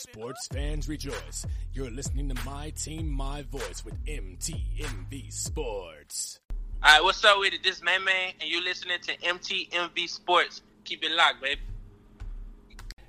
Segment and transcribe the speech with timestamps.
[0.00, 1.46] Sports fans rejoice.
[1.74, 6.40] You're listening to My Team, My Voice with MTMV Sports.
[6.82, 7.62] All right, what's up with it?
[7.62, 10.62] This man, man, and you're listening to MTMV Sports.
[10.84, 11.60] Keep it locked, baby.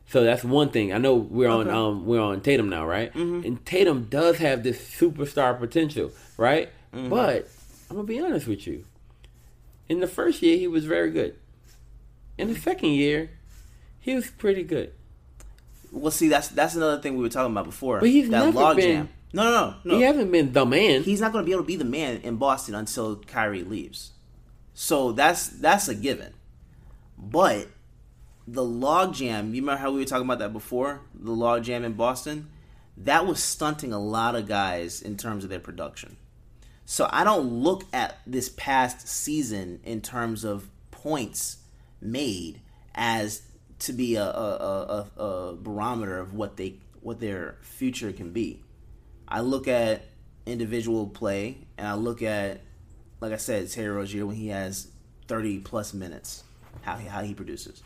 [0.07, 0.91] So that's one thing.
[0.91, 3.13] I know we're on um we're on Tatum now, right?
[3.13, 3.45] Mm-hmm.
[3.47, 6.69] And Tatum does have this superstar potential, right?
[6.93, 7.07] Mm-hmm.
[7.07, 7.47] But
[7.89, 8.83] I'm gonna be honest with you.
[9.87, 11.37] In the first year, he was very good.
[12.37, 13.29] In the second year,
[14.01, 14.91] he was pretty good.
[15.91, 17.99] Well, see, that's that's another thing we were talking about before.
[17.99, 19.09] But he's that never been- jam.
[19.33, 19.95] No, no, no, no.
[19.95, 21.03] He hasn't been the man.
[21.03, 24.11] He's not going to be able to be the man in Boston until Kyrie leaves.
[24.73, 26.33] So that's that's a given.
[27.17, 27.67] But
[28.47, 31.01] the log jam, you remember how we were talking about that before?
[31.13, 32.49] The log jam in Boston,
[32.97, 36.17] that was stunting a lot of guys in terms of their production.
[36.85, 41.57] So I don't look at this past season in terms of points
[42.01, 42.59] made
[42.95, 43.43] as
[43.81, 48.61] to be a, a, a, a barometer of what they what their future can be.
[49.27, 50.05] I look at
[50.45, 52.61] individual play and I look at,
[53.19, 54.87] like I said, Terry Rozier when he has
[55.27, 56.43] 30 plus minutes,
[56.81, 57.81] how he, how he produces.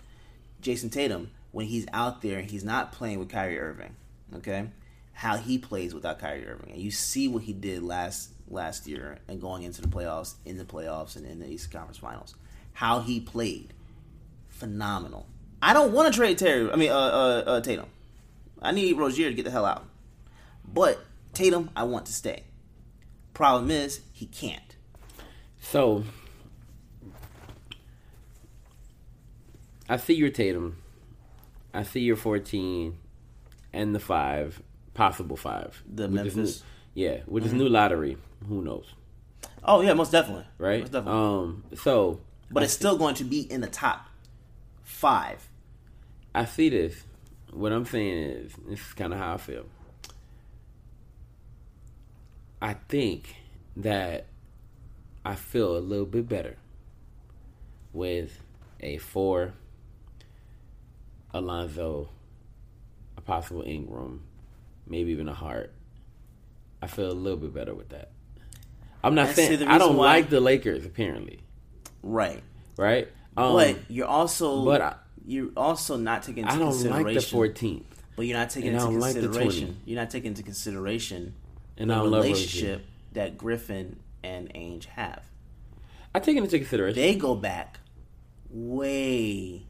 [0.61, 3.95] Jayson Tatum when he's out there and he's not playing with Kyrie Irving,
[4.35, 4.67] okay,
[5.13, 9.19] how he plays without Kyrie Irving, and you see what he did last last year
[9.29, 12.35] and going into the playoffs, in the playoffs, and in the Eastern Conference Finals,
[12.73, 13.73] how he played,
[14.49, 15.27] phenomenal.
[15.65, 16.71] I don't want to trade Terry.
[16.71, 17.87] I mean, uh, uh, uh, Tatum.
[18.61, 19.83] I need Rozier to get the hell out.
[20.63, 22.43] But Tatum, I want to stay.
[23.33, 24.75] Problem is, he can't.
[25.59, 26.03] So
[29.89, 30.77] I see your Tatum.
[31.73, 32.95] I see your 14
[33.73, 34.61] and the 5,
[34.93, 35.83] possible 5.
[35.91, 36.35] The Memphis?
[36.95, 38.93] New, yeah, with this new lottery, who knows,
[39.63, 40.45] Oh yeah, most definitely.
[40.59, 40.81] right?
[40.81, 41.19] Most definitely.
[41.19, 42.19] Um so
[42.51, 44.05] but it's still going to be in the top
[44.83, 45.49] five.
[46.35, 47.03] I see this.
[47.51, 49.65] What I'm saying is, this is kind of how I feel.
[52.61, 53.35] I think
[53.77, 54.25] that
[55.23, 56.57] I feel a little bit better
[57.93, 58.41] with
[58.81, 59.53] a four,
[61.33, 62.09] Alonzo,
[63.17, 64.23] a possible Ingram,
[64.87, 65.71] maybe even a Hart.
[66.81, 68.11] I feel a little bit better with that.
[69.03, 71.39] I'm not saying I don't why- like the Lakers apparently,
[72.03, 72.43] Right.
[72.77, 73.07] right?
[73.37, 74.95] Um, but you're also but I-
[75.27, 77.03] you're also not taking into I don't consideration.
[77.37, 77.83] like the 14th.
[78.15, 79.77] But you're not taking into don't like consideration.
[79.85, 81.33] you're not taking into consideration
[81.77, 82.33] And the I don't love Rozier.
[82.35, 85.23] relationship that Griffin and Ainge have.
[86.13, 87.01] I take it into consideration.
[87.01, 87.79] They go back
[88.49, 89.63] way,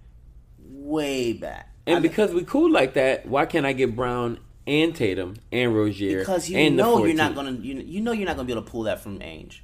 [0.59, 1.71] way back.
[1.87, 5.75] And I- because we cool like that, why can't I get Brown and Tatum and
[5.75, 6.19] Rozier?
[6.19, 8.53] because you and the know you're not gonna you, you know you're not gonna be
[8.53, 9.59] able to pull that from Ainge.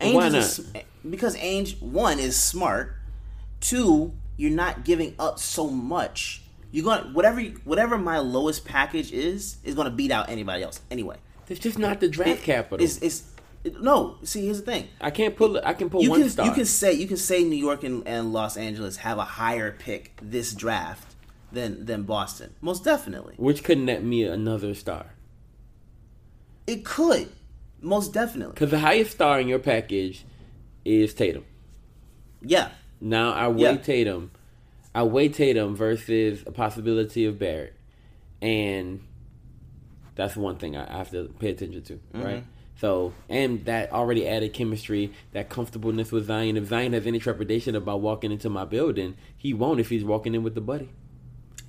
[0.00, 0.34] Why not?
[0.34, 2.94] s- eh, because Ainge one is smart.
[3.60, 6.42] Two, you're not giving up so much.
[6.72, 11.16] You're gonna whatever whatever my lowest package is is gonna beat out anybody else anyway.
[11.48, 12.84] It's just not the draft capital.
[12.84, 13.30] It's, it's
[13.64, 14.16] it- no.
[14.24, 14.88] See, here's the thing.
[15.00, 15.60] I can't pull.
[15.64, 16.46] I can pull You one can star.
[16.46, 19.70] you can say you can say New York and, and Los Angeles have a higher
[19.72, 21.14] pick this draft
[21.52, 22.54] than than Boston.
[22.60, 25.14] Most definitely, which could net me another star.
[26.66, 27.30] it could.
[27.80, 30.24] Most definitely, Because the highest star in your package
[30.84, 31.44] is Tatum.
[32.42, 32.70] yeah.
[33.00, 33.76] Now I weigh Yeah.
[33.76, 34.30] Tatum.
[34.94, 37.74] I weigh Tatum versus a possibility of Barrett,
[38.40, 39.00] and
[40.14, 42.22] that's one thing I have to pay attention to, Mm-hmm.
[42.22, 42.44] right?
[42.78, 46.58] So, and that already added chemistry, that comfortableness with Zion.
[46.58, 50.34] If Zion has any trepidation about walking into my building, he won't if he's walking
[50.34, 50.90] in with the buddy.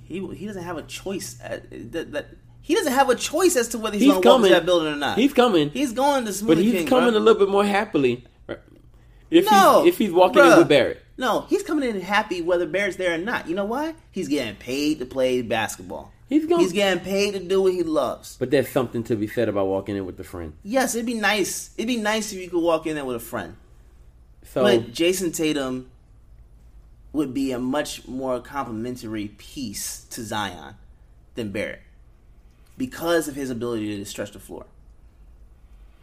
[0.04, 1.38] He he doesn't have a choice.
[1.42, 2.26] At, that, that
[2.60, 4.66] he doesn't have a choice as to whether he's, He's going to walk into that
[4.66, 5.16] building or not.
[5.18, 7.16] He's coming, He's going to Smoothie but he's King, coming bruh.
[7.16, 8.26] a little bit more happily.
[9.30, 12.64] If No, he's, if he's walking in with Barrett, No, he's coming in happy whether
[12.66, 13.48] Barrett's there or not.
[13.48, 13.94] You know why?
[14.12, 16.12] He's getting paid to play basketball.
[16.28, 18.36] He's going- He's getting paid to do what he loves.
[18.38, 20.52] but there's something to be said about walking in with a friend.
[20.62, 21.70] Yes, it'd be nice.
[21.76, 23.56] It'd be nice if you could walk in there with a friend.
[24.52, 25.90] So But Jayson Tatum
[27.12, 30.74] would be a much more complimentary piece to Zion
[31.34, 31.80] than Barrett
[32.76, 34.66] because of his ability to stretch the floor.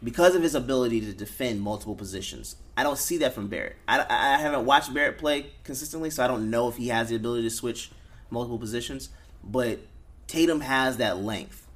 [0.02, 2.56] Because of his ability to defend multiple positions.
[2.76, 3.76] I don't see that from Barrett.
[3.88, 7.16] I, I haven't watched Barrett play consistently, so I don't know if he has the
[7.16, 7.90] ability to switch
[8.30, 9.08] multiple positions.
[9.42, 9.80] But
[10.26, 11.66] Tatum has that length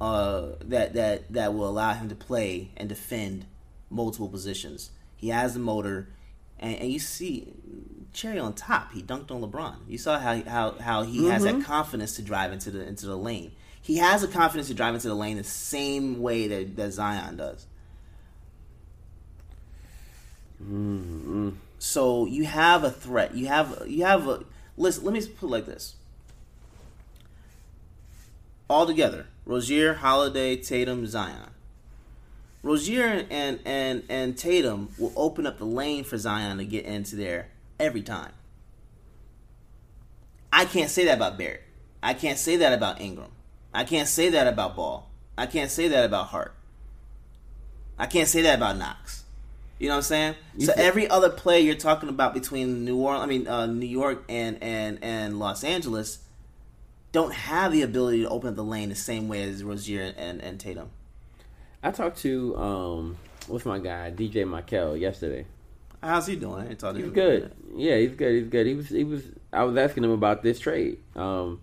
[0.00, 3.46] uh, that that that will allow him to play and defend
[3.90, 4.90] multiple positions.
[5.16, 6.08] He has the motor,
[6.58, 7.52] and, and you see
[8.12, 8.92] cherry on top.
[8.92, 9.76] He dunked on LeBron.
[9.88, 13.16] You saw how how how he has that confidence to drive into the into the
[13.16, 13.52] lane.
[13.80, 17.36] He has the confidence to drive into the lane the same way that, that Zion
[17.36, 17.66] does.
[20.62, 21.50] Mm-hmm.
[21.78, 23.34] So you have a threat.
[23.34, 24.44] You have you have a
[24.76, 25.04] listen.
[25.04, 25.94] Let me put it like this.
[28.68, 29.26] all together.
[29.46, 31.50] Rozier, Holiday, Tatum, Zion.
[32.62, 37.16] Rozier and and and Tatum will open up the lane for Zion to get into
[37.16, 37.48] there
[37.78, 38.32] every time.
[40.52, 41.62] I can't say that about Barrett.
[42.02, 43.30] I can't say that about Ingram.
[43.72, 45.08] I can't say that about Ball.
[45.36, 46.54] I can't say that about Hart.
[47.98, 49.24] I can't say that about Knox.
[49.78, 50.34] You know what I'm saying?
[50.56, 53.66] You so said- every other play you're talking about between New Orleans, I mean uh,
[53.66, 56.18] New York and and and Los Angeles,
[57.12, 60.40] don't have the ability to open up the lane the same way as Rozier and,
[60.40, 60.90] and Tatum.
[61.82, 63.16] I talked to um,
[63.46, 65.46] what's my guy DJ Michael yesterday.
[66.02, 66.68] How's he doing?
[66.68, 67.52] I talked to He's good.
[67.74, 68.34] Yeah, he's good.
[68.34, 68.66] He's good.
[68.66, 68.88] He was.
[68.88, 69.22] He was.
[69.52, 71.60] I was asking him about this trade um,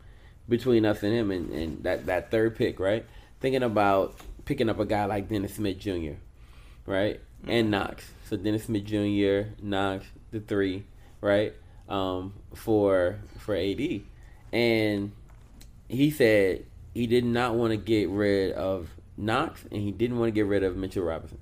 [0.47, 3.05] between us and him, and, and that that third pick, right?
[3.39, 4.15] Thinking about
[4.45, 6.13] picking up a guy like Dennis Smith Jr.
[6.85, 8.09] Right and Knox.
[8.29, 10.83] So Dennis Smith Jr., Knox, the three,
[11.21, 11.53] right?
[11.87, 14.01] Um, for for AD,
[14.51, 15.11] and
[15.87, 20.29] he said he did not want to get rid of Knox, and he didn't want
[20.29, 21.37] to get rid of Mitchell Robinson.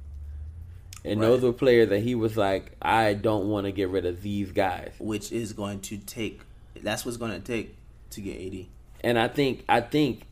[1.06, 1.28] And Right.
[1.28, 4.52] those were players that he was like, I don't want to get rid of these
[4.52, 4.94] guys.
[5.00, 6.42] Which is going to take.
[6.82, 7.76] That's what's going to take
[8.12, 8.66] to get AD.
[9.04, 10.24] And I think I think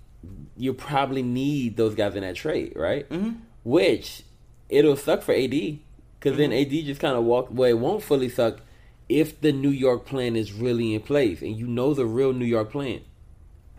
[0.55, 3.07] you probably need those guys in that trade, right?
[3.09, 3.37] Mhm.
[3.63, 4.23] Which
[4.69, 5.79] it'll suck for AD
[6.19, 7.47] because then AD just kind of walk.
[7.51, 8.61] Well, it won't fully suck
[9.09, 12.45] if the New York plan is really in place and you know the real New
[12.45, 13.01] York plan.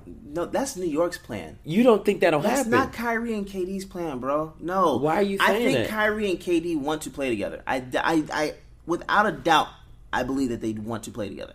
[0.07, 1.59] No, that's New York's plan.
[1.65, 2.71] You don't think that'll That's happen?
[2.73, 4.53] That's not Kyrie and KD's plan, bro.
[4.61, 4.97] No.
[4.97, 5.89] Why are you I think that?
[5.89, 7.63] Kyrie and KD want to play together.
[7.67, 8.55] I, I, I,
[8.87, 9.69] without a doubt,
[10.13, 11.55] I believe that they want to play together.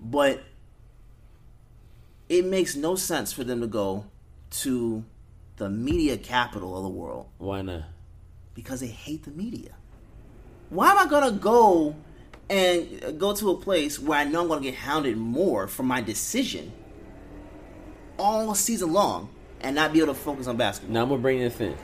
[0.00, 0.42] But
[2.32, 4.06] it makes no sense for them to go
[4.50, 5.04] to
[5.56, 7.82] the media capital of the world Why not?
[8.54, 9.70] because they hate the media.
[10.70, 11.94] Why am I gonna go
[12.48, 16.00] and go to a place where I know I'm gonna get hounded more for my
[16.00, 16.72] decision
[18.18, 19.28] all season long
[19.60, 20.94] and not be able to focus on basketball?
[20.94, 21.76] Now I'm gonna bring this in.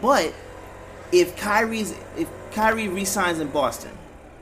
[0.00, 0.32] But
[1.12, 3.92] if Kyrie's if Kyrie resigns in Boston,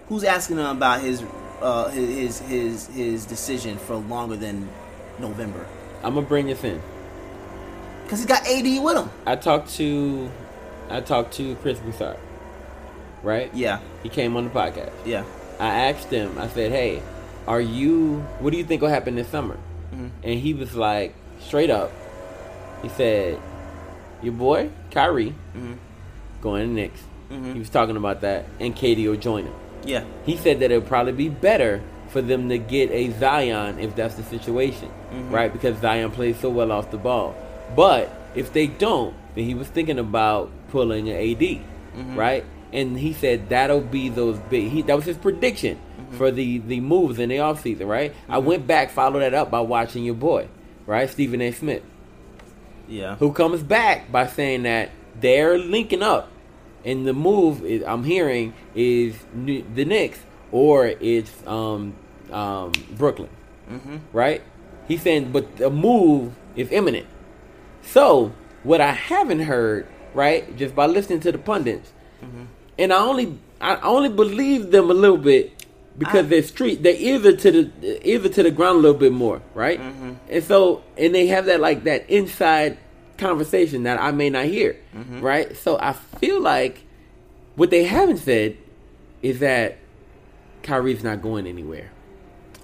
[0.08, 1.24] who's asking him about his
[1.62, 4.68] uh, his his his decision for longer than
[5.18, 5.66] November?
[6.02, 6.80] I'm gonna bring this in.
[8.04, 9.10] Because he got AD with him.
[9.26, 10.30] I talked to,
[10.88, 12.18] I talked to Chris Broussard,
[13.22, 13.50] right?
[13.54, 14.92] Yeah, He came on the podcast.
[15.04, 15.24] yeah.
[15.58, 16.36] I asked him.
[16.38, 17.02] I said, "Hey,
[17.48, 18.18] are you?
[18.40, 19.56] What do you think will happen this summer?"
[19.92, 20.08] Mm-hmm.
[20.22, 21.90] And he was like, straight up,
[22.82, 23.40] he said,
[24.22, 25.74] "Your boy Kyrie mm-hmm.
[26.42, 27.54] going to Knicks." Mm-hmm.
[27.54, 29.54] He was talking about that, and KD will join him.
[29.84, 33.78] Yeah, He said that it would probably be better for them to get a Zion
[33.78, 35.30] if that's the situation, mm-hmm.
[35.30, 35.52] right?
[35.52, 37.34] Because Zion plays so well off the ball.
[37.74, 42.16] But if they don't, then he was thinking about pulling an AD, mm-hmm.
[42.16, 42.44] right?
[42.72, 44.70] And he said that'll be those big.
[44.70, 46.16] He, that was his prediction mm-hmm.
[46.16, 48.14] for the the moves in the offseason, right?
[48.28, 50.48] I went back, followed that up by watching your boy,
[50.86, 51.52] right, Stephen A.
[51.52, 51.82] Smith
[52.88, 53.16] yeah.
[53.16, 56.30] who comes back by saying that they're linking up,
[56.84, 60.20] and the move is, I'm hearing is the Knicks
[60.52, 61.94] or it's um,
[62.30, 63.28] um, Brooklyn,
[63.70, 63.96] Mm-hmm.
[64.12, 64.42] right?
[64.86, 67.06] He's saying, but the move is imminent.
[67.82, 68.32] So
[68.62, 71.92] what I haven't heard, right, just by listening to the pundits,
[72.78, 75.64] and I only I only believe them a little bit
[75.98, 79.12] because I- they're street they're either to the either to the ground a little bit
[79.12, 79.80] more, right?
[80.28, 82.78] And so and they have that like that inside
[83.18, 84.76] conversation that I may not hear,
[85.20, 85.56] right?
[85.56, 86.84] So I feel like
[87.56, 88.56] what they haven't said
[89.22, 89.78] is that
[90.66, 91.90] Kyrie's not going anywhere.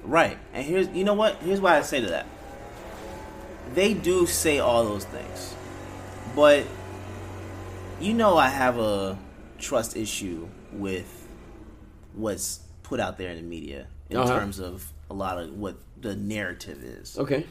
[0.02, 0.36] Right.
[0.52, 1.36] And here's you know what?
[1.36, 2.26] Here's why I say to that.
[3.74, 5.54] They do say all those things.
[6.34, 6.64] But
[8.00, 9.16] you know I have a
[9.58, 11.28] trust issue with
[12.14, 14.38] what's put out there in the media in Uh-huh.
[14.40, 17.16] terms of a lot of what the narrative is.
[17.18, 17.46] Okay.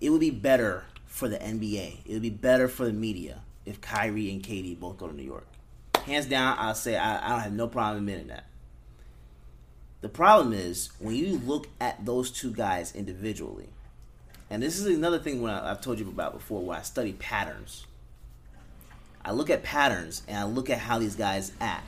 [0.00, 2.00] It would be better for the NBA.
[2.04, 5.22] It would be better for the media if Kyrie and KD both go to New
[5.22, 5.46] York.
[6.06, 8.44] Hands down, I'll say I, I don't have no problem admitting that.
[10.02, 13.70] The problem is when you look at those two guys individually,
[14.50, 17.14] and this is another thing when I, I've told you about before, where I study
[17.14, 17.86] patterns.
[19.24, 21.86] I look at patterns and I look at how these guys act.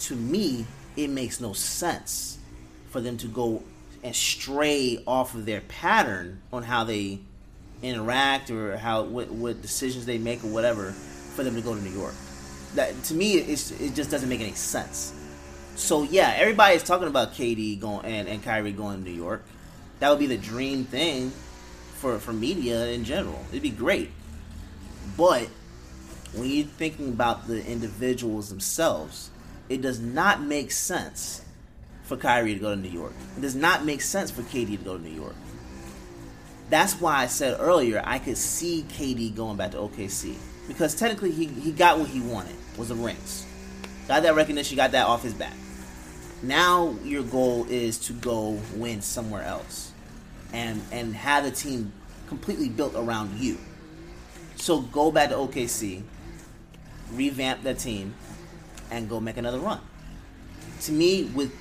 [0.00, 0.66] To me,
[0.96, 2.38] it makes no sense
[2.90, 3.62] for them to go
[4.02, 7.20] and stray off of their pattern on how they
[7.82, 11.80] interact or how what, what decisions they make or whatever for them to go to
[11.80, 12.14] New York.
[12.74, 15.14] That to me, it's, it just doesn't make any sense.
[15.76, 19.44] So yeah, everybody's talking about KD going and, and Kyrie going to New York.
[20.00, 21.32] That would be the dream thing
[21.94, 23.44] for for media in general.
[23.50, 24.10] It'd be great.
[25.16, 25.48] But
[26.34, 29.30] when you're thinking about the individuals themselves,
[29.68, 31.42] it does not make sense
[32.04, 33.12] for Kyrie to go to New York.
[33.36, 35.34] It does not make sense for KD to go to New York.
[36.70, 41.30] that's why I said earlier I could see KD going back to OKC because technically
[41.30, 43.44] he, he got what he wanted was the rings,
[44.06, 45.54] got that recognition, got that off his back.
[46.42, 49.92] Now your goal is to go win somewhere else,
[50.52, 51.92] and and have a team
[52.28, 53.58] completely built around you.
[54.56, 56.02] So go back to OKC,
[57.12, 58.14] revamp that team,
[58.90, 59.80] and go make another run.
[60.82, 61.52] To me, with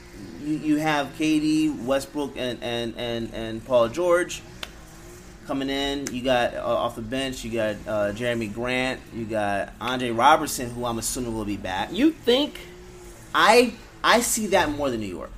[0.42, 4.42] you, you have KD, Westbrook, and and and and Paul George
[5.48, 6.08] coming in.
[6.14, 7.44] You got uh, off the bench.
[7.44, 9.00] You got uh, Jerami Grant.
[9.14, 11.92] You got Andre Roberson, who I'm assuming will be back.
[11.92, 12.60] You think?
[13.34, 13.74] I
[14.04, 15.32] I see that more than New York.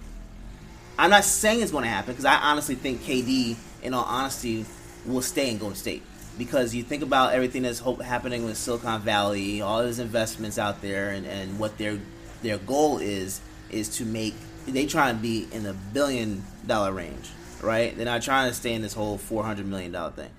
[0.98, 4.66] I'm not saying it's going to happen because I honestly think KD, in all honesty,
[5.06, 6.04] will stay in Golden State
[6.38, 10.82] because you think about everything that's hope, happening with Silicon Valley, all those investments out
[10.82, 12.00] there, and, and what their
[12.42, 14.34] their goal is is to make
[14.66, 17.30] they try to be in the billion dollar range,
[17.62, 17.96] right?
[17.96, 20.32] They're not trying to stay in this whole four hundred million dollar thing.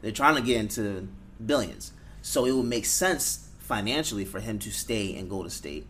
[0.00, 1.08] They're trying to get into
[1.44, 1.92] billions.
[2.22, 5.86] So it would make sense financially for him to stay in Golden State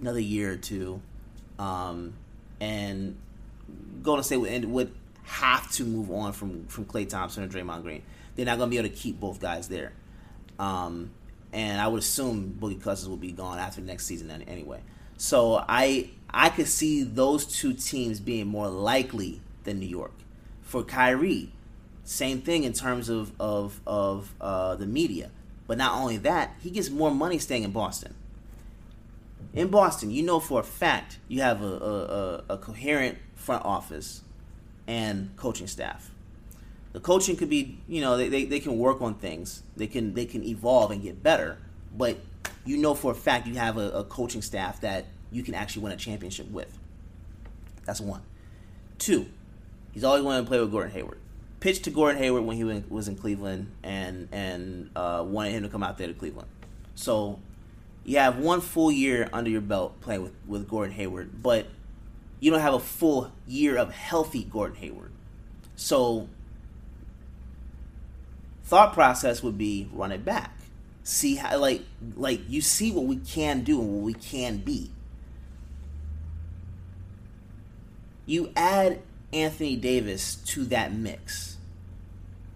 [0.00, 1.00] another year or two,
[1.58, 2.14] um,
[2.60, 3.16] and
[4.02, 8.02] Golden State would, would have to move on from from Klay Thompson and Draymond Green.
[8.34, 9.92] They're not going to be able to keep both guys there.
[10.58, 11.10] Um,
[11.52, 14.80] and I would assume Boogie Cousins will be gone after next season anyway.
[15.16, 20.14] So I I could see those two teams being more likely than New York.
[20.62, 21.52] For Kyrie,
[22.04, 25.30] same thing in terms of of of uh, the media.
[25.66, 28.14] But not only that, he gets more money staying in Boston.
[29.54, 34.22] In Boston, you know for a fact you have a, a, a, coherent front office
[34.86, 36.10] and coaching staff.
[36.92, 39.62] The coaching could be, you know, they, they, they can work on things.
[39.76, 41.58] They can they can evolve and get better.
[41.96, 42.18] But
[42.64, 45.82] you know for a fact you have a, a coaching staff that you can actually
[45.82, 46.78] win a championship with.
[47.84, 48.22] That's one.
[48.98, 49.26] Two,
[49.92, 51.18] he's always wanted to play with Gordon Hayward.
[51.60, 55.68] Pitched to Gordon Hayward when he was in Cleveland and and uh, wanted him to
[55.68, 56.48] come out there to Cleveland.
[56.94, 57.38] So
[58.04, 61.66] you have one full year under your belt playing with, with Gordon Hayward, but
[62.40, 65.12] you don't have a full year of healthy Gordon Hayward.
[65.76, 66.28] So
[68.64, 70.58] thought process would be run it back.
[71.04, 71.82] See how like
[72.16, 74.90] like you see what we can do and what we can be.
[78.26, 81.56] You add Anthony Davis to that mix.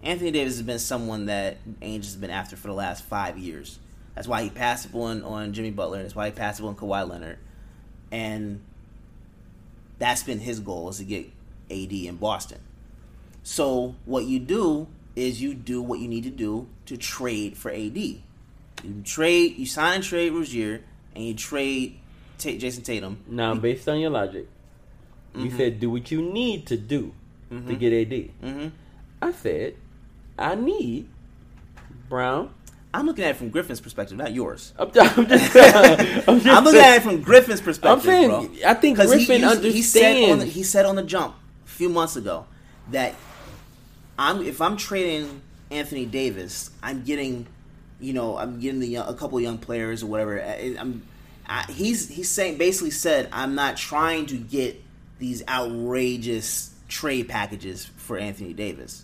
[0.03, 3.79] Anthony Davis has been someone that Ainge has been after for the last five years.
[4.15, 6.01] That's why he passed up on, on Jimmy Butler.
[6.01, 7.39] That's why he passed up on Kawhi Leonard.
[8.11, 8.61] And
[9.99, 11.29] that's been his goal is to get
[11.69, 12.59] AD in Boston.
[13.43, 17.71] So what you do is you do what you need to do to trade for
[17.71, 17.97] AD.
[17.97, 18.21] You
[19.03, 20.81] trade, you sign and trade Rozier,
[21.15, 21.99] and you trade
[22.37, 23.17] T- Jayson Tatum.
[23.27, 24.47] Now, based on your logic,
[25.37, 25.57] you Mm-hmm.
[25.57, 27.13] said do what you need to do
[27.49, 28.09] to get AD.
[28.43, 28.67] Mm-hmm.
[29.21, 29.75] I said
[30.37, 31.07] I need
[32.09, 32.53] Brown.
[32.93, 34.73] I'm looking at it from Griffin's perspective, not yours.
[34.79, 35.55] I'm, just, I'm just,
[36.27, 38.69] I'm just I'm looking at it from Griffin's perspective, I'm saying, bro.
[38.69, 40.53] I think Griffin he said on the, understands.
[40.53, 42.45] he said on the jump a few months ago
[42.91, 43.13] that
[44.17, 47.45] I'm if I'm trading Anthony Davis, I'm getting,
[47.99, 50.41] you know, I'm getting the young, a couple of young players or whatever.
[50.41, 51.03] I, I'm,
[51.47, 54.81] I, he's he's saying basically said I'm not trying to get
[55.19, 59.03] these outrageous trade packages for Anthony Davis.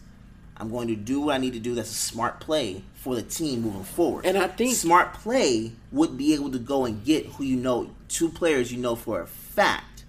[0.55, 1.73] I'm going to do what I need to do.
[1.75, 4.25] That's a smart play for the team moving forward.
[4.25, 7.89] And I think- smart play would be able to go and get who you know,
[8.07, 10.05] two players you know for a fact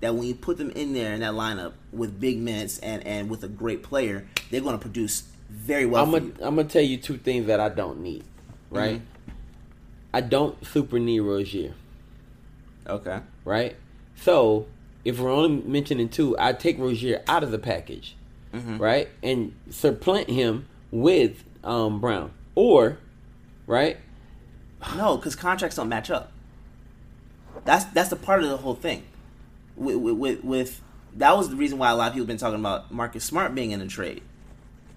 [0.00, 3.28] that when you put them in there in that lineup with big minutes and, and
[3.28, 6.46] with a great player, they're going to produce very well I'm gonna.
[6.46, 8.22] I'm gonna tell you two things that I don't need.
[8.70, 8.96] Right.
[8.96, 9.30] Mm-hmm.
[10.12, 11.74] I don't super need Rozier.
[12.86, 13.20] Okay.
[13.44, 13.76] Right.
[14.16, 14.66] So
[15.08, 18.14] if we're only mentioning two, I take Rozier out of the package.
[18.52, 18.76] Mm-hmm.
[18.78, 22.98] Right, and supplant him with um, Brown or
[23.66, 23.98] right.
[24.96, 26.32] No, because contracts don't match up.
[27.64, 29.04] That's that's the part of the whole thing.
[29.76, 30.80] With, with, with, with
[31.16, 33.54] that was the reason why a lot of people have been talking about Marcus Smart
[33.54, 34.22] being in a trade.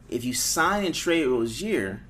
[0.09, 2.01] If you sign and trade Rozier,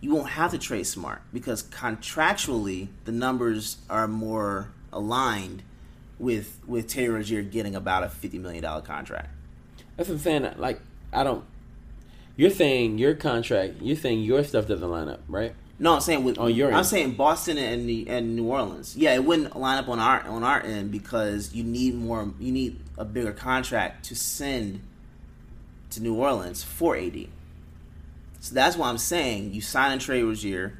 [0.00, 5.62] you won't have to trade Smart because contractually the numbers are more aligned
[6.18, 9.28] with with Terry Rozier getting about a fifty million dollar contract.
[9.96, 10.54] That's what I'm saying.
[10.56, 10.80] Like
[11.12, 11.44] I don't.
[12.36, 13.74] You're saying your contract.
[13.80, 15.54] You're saying your stuff doesn't line up, right?
[15.78, 16.86] No, I'm saying with On your I'm end.
[16.86, 18.96] saying Boston and the, and New Orleans.
[18.96, 22.32] Yeah, it wouldn't line up on our on our end because you need more.
[22.38, 24.80] You need a bigger contract to send
[25.90, 27.28] to New Orleans for AD.
[28.40, 30.78] So that's why I'm saying you sign and trade Rozier,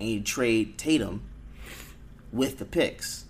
[0.00, 1.22] and you trade Tatum
[2.32, 3.24] with the picks.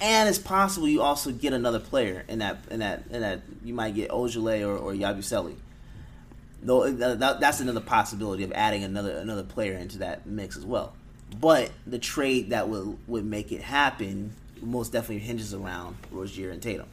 [0.00, 3.72] And it's possible you also get another player in that in that in that you
[3.72, 5.56] might get Ojeleye or, or Yabusele.
[6.62, 10.66] Though uh, that, that's another possibility of adding another another player into that mix as
[10.66, 10.94] well.
[11.40, 16.62] But the trade that would would make it happen most definitely hinges around Rozier and
[16.62, 16.88] Tatum.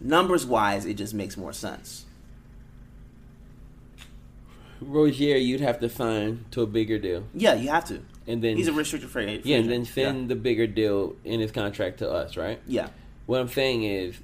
[0.00, 2.04] Numbers wise, it just makes more sense.
[4.80, 8.02] Rozier, you'd have to sign to a bigger deal, Yeah, you have to.
[8.26, 9.46] And then He's a restricted free agent.
[9.46, 10.26] yeah, and then send yeah.
[10.28, 12.60] the bigger deal in his contract to us, right?
[12.66, 12.88] yeah.
[13.26, 14.16] What I'm saying is,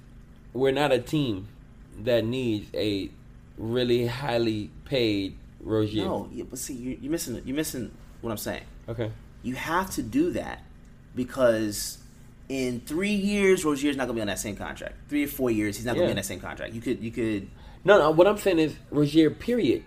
[0.53, 1.49] we're not a team
[2.01, 3.11] that needs a
[3.57, 6.05] really highly paid Rozier.
[6.05, 7.41] No, yeah, but see, you, you're missing.
[7.45, 7.91] You're missing
[8.21, 8.63] what I'm saying.
[8.89, 9.11] Okay.
[9.43, 10.63] You have to do that
[11.15, 11.99] because
[12.49, 14.97] in three years, Rozier's not gonna be on that same contract.
[15.09, 16.09] Three or four years, he's not gonna Yeah.
[16.09, 16.75] be on that same contract.
[16.75, 17.49] You could, you could,
[17.85, 18.11] No, no.
[18.11, 19.31] What I'm saying is Rozier.
[19.31, 19.85] Period.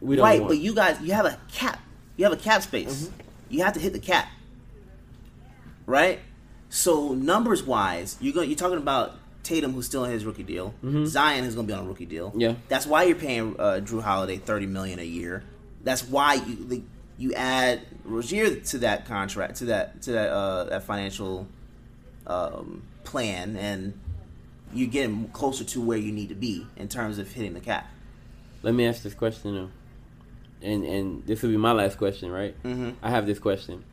[0.00, 0.40] We don't right?
[0.40, 0.50] want.
[0.50, 1.80] But you guys, you have a cap.
[2.16, 3.04] You have a cap space.
[3.04, 3.20] Mm-hmm.
[3.48, 4.28] You have to hit the cap,
[5.86, 6.20] right?
[6.68, 8.50] So numbers wise, you're going.
[8.50, 10.74] You're talking about Tatum, who's still in his rookie deal.
[11.06, 12.30] Zion, is going to be on a rookie deal.
[12.30, 12.40] Mm-hmm.
[12.40, 12.54] Yeah.
[12.68, 15.44] that's why you're paying uh, Jrue Holiday thirty million a year.
[15.84, 16.82] That's why you the,
[17.18, 21.46] you add Rozier to that contract to that to that uh, that financial
[22.26, 23.98] um, plan, and
[24.74, 27.86] you're getting closer to where you need to be in terms of hitting the cap.
[28.62, 29.70] Let me ask this question though,
[30.62, 32.60] and and this will be my last question, right?
[32.62, 32.94] Mhm.
[33.02, 33.84] I have this question: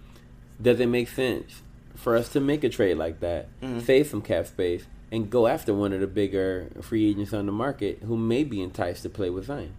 [0.62, 1.62] Does it make sense
[1.96, 3.79] for us to make a trade like that, Mm-hmm.
[3.82, 7.51] save some cap space, and go after one of the bigger free agents on the
[7.51, 9.74] market who may be enticed to play with Zion?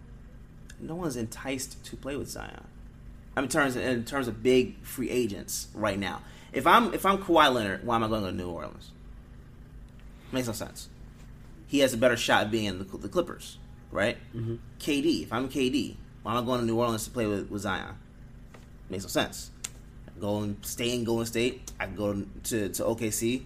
[0.79, 2.65] no one's enticed to play with Zion.
[3.35, 6.21] I mean, in terms of, in terms of big free agents right now.
[6.51, 8.91] If I'm if I'm Kawhi Leonard, why am I going to New Orleans?
[10.31, 10.89] Makes no sense.
[11.67, 13.57] He has a better shot at being in the, the Clippers,
[13.91, 14.17] right?
[14.35, 14.55] Mm-hmm.
[14.79, 15.23] KD.
[15.23, 17.93] If I'm KD, why am I going to New Orleans to play with, with Zion?
[18.89, 19.51] Makes no sense.
[20.19, 21.71] Go and stay in Golden State.
[21.79, 23.43] I can go to, to OKC,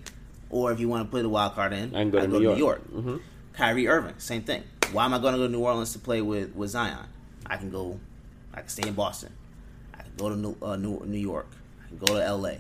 [0.50, 2.56] or if you want to put a wild card in, I can go to New
[2.56, 2.82] York.
[2.90, 3.18] Mm-hmm.
[3.52, 4.64] Kyrie Irving, same thing.
[4.94, 7.06] Why am I going to go to New Orleans to play with, with Zion?
[7.48, 8.00] I can go,
[8.54, 9.34] I can stay in Boston.
[9.94, 11.48] I can go to New, uh, New, New York.
[11.84, 12.60] I can go to LA.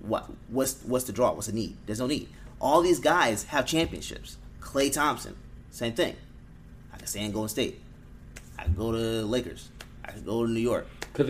[0.00, 1.32] What what's what's the draw?
[1.32, 1.78] What's the need?
[1.86, 2.28] There's no need.
[2.60, 4.36] All these guys have championships.
[4.60, 5.36] Klay Thompson,
[5.70, 6.16] same thing.
[6.92, 7.80] I can stay in Golden State.
[8.58, 9.68] I go to Lakers.
[10.04, 10.86] I go to New York.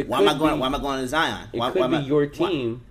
[0.06, 0.54] Why am I going?
[0.54, 1.48] be- why am I going to Zion?
[1.52, 2.82] It why, could why be I- your why- team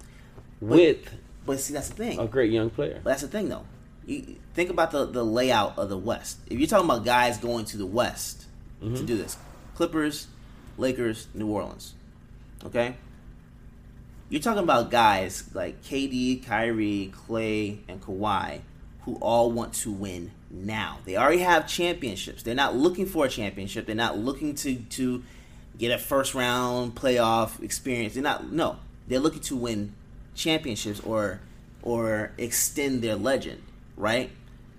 [0.59, 1.09] with
[1.45, 2.19] but see, that's the thing.
[2.19, 3.01] a great young player.
[3.03, 3.65] But that's the thing, though.
[4.05, 6.37] You think about the, the layout of the West.
[6.47, 8.45] If you're talking about guys going to the West
[8.81, 8.95] Mm-hmm.
[8.95, 9.37] to do this,
[9.75, 10.27] Clippers,
[10.77, 11.93] Lakers, New Orleans,
[12.65, 12.95] okay.
[14.29, 18.59] You're talking about guys like KD, Kyrie, Klay, and Kawhi,
[19.05, 20.99] who all want to win now.
[21.05, 22.43] They already have championships.
[22.43, 23.85] They're not looking for a championship.
[23.85, 25.23] They're not looking to to
[25.77, 28.13] get a first round playoff experience.
[28.13, 28.51] They're not.
[28.51, 29.93] No, they're looking to win
[30.35, 31.41] championships or
[31.81, 33.61] or extend their legend.
[33.97, 34.31] Right?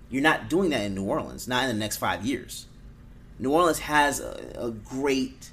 [0.09, 1.47] You're not doing that in New Orleans.
[1.47, 2.67] Not in the next five years.
[3.39, 5.49] New Orleans has a, a great,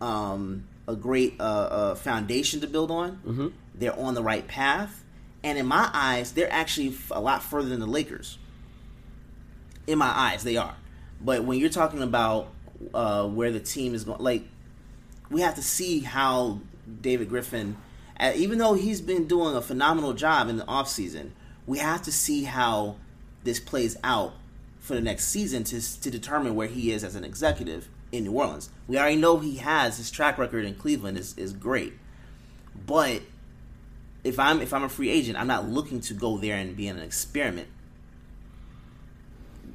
[0.00, 3.12] um, a great uh, uh, foundation to build on.
[3.26, 3.48] Mm-hmm.
[3.74, 5.02] They're on the right path,
[5.42, 8.38] and in my eyes, they're actually a lot further than the Lakers.
[9.86, 10.76] In my eyes, they are.
[11.20, 12.48] But when you're talking about
[12.94, 14.44] uh, where the team is going, like
[15.30, 16.60] we have to see how
[17.00, 17.76] David Griffin,
[18.34, 21.30] even though he's been doing a phenomenal job in the offseason,
[21.66, 22.96] we have to see how
[23.44, 24.34] this plays out
[24.78, 28.32] for the next season to, to determine where he is as an executive in New
[28.32, 28.70] Orleans.
[28.88, 31.94] We already know he has his track record in Cleveland is, is great.
[32.86, 33.22] But
[34.24, 36.88] if I'm if I'm a free agent, I'm not looking to go there and be
[36.88, 37.68] in an experiment.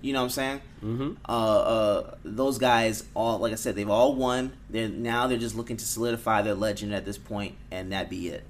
[0.01, 0.61] You know what I'm saying?
[0.83, 1.11] Mm-hmm.
[1.27, 4.53] uh, uh, those guys all like I said, they've all won.
[4.69, 8.27] They're now they're just looking to solidify their legend at this point, and that be
[8.29, 8.43] it.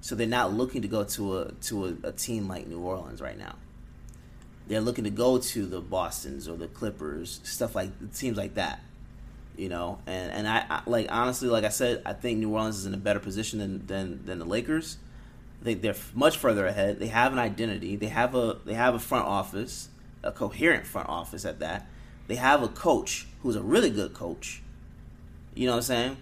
[0.00, 3.20] So they're not looking to go to a to a, a team like New Orleans
[3.20, 3.56] right now.
[4.68, 8.80] They're looking to go to the Boston's or the Clippers, stuff like teams like that.
[9.56, 12.78] You know, and and I, I like honestly, like I said, I think New Orleans
[12.78, 14.98] is in a better position than than, than the Lakers.
[15.62, 16.98] I think they're much further ahead.
[16.98, 17.94] They have an identity.
[17.94, 19.88] They have a they have a front office,
[20.24, 21.86] a coherent front office at that.
[22.26, 24.60] They have a coach who's a really good coach.
[25.54, 26.16] You know what I'm saying?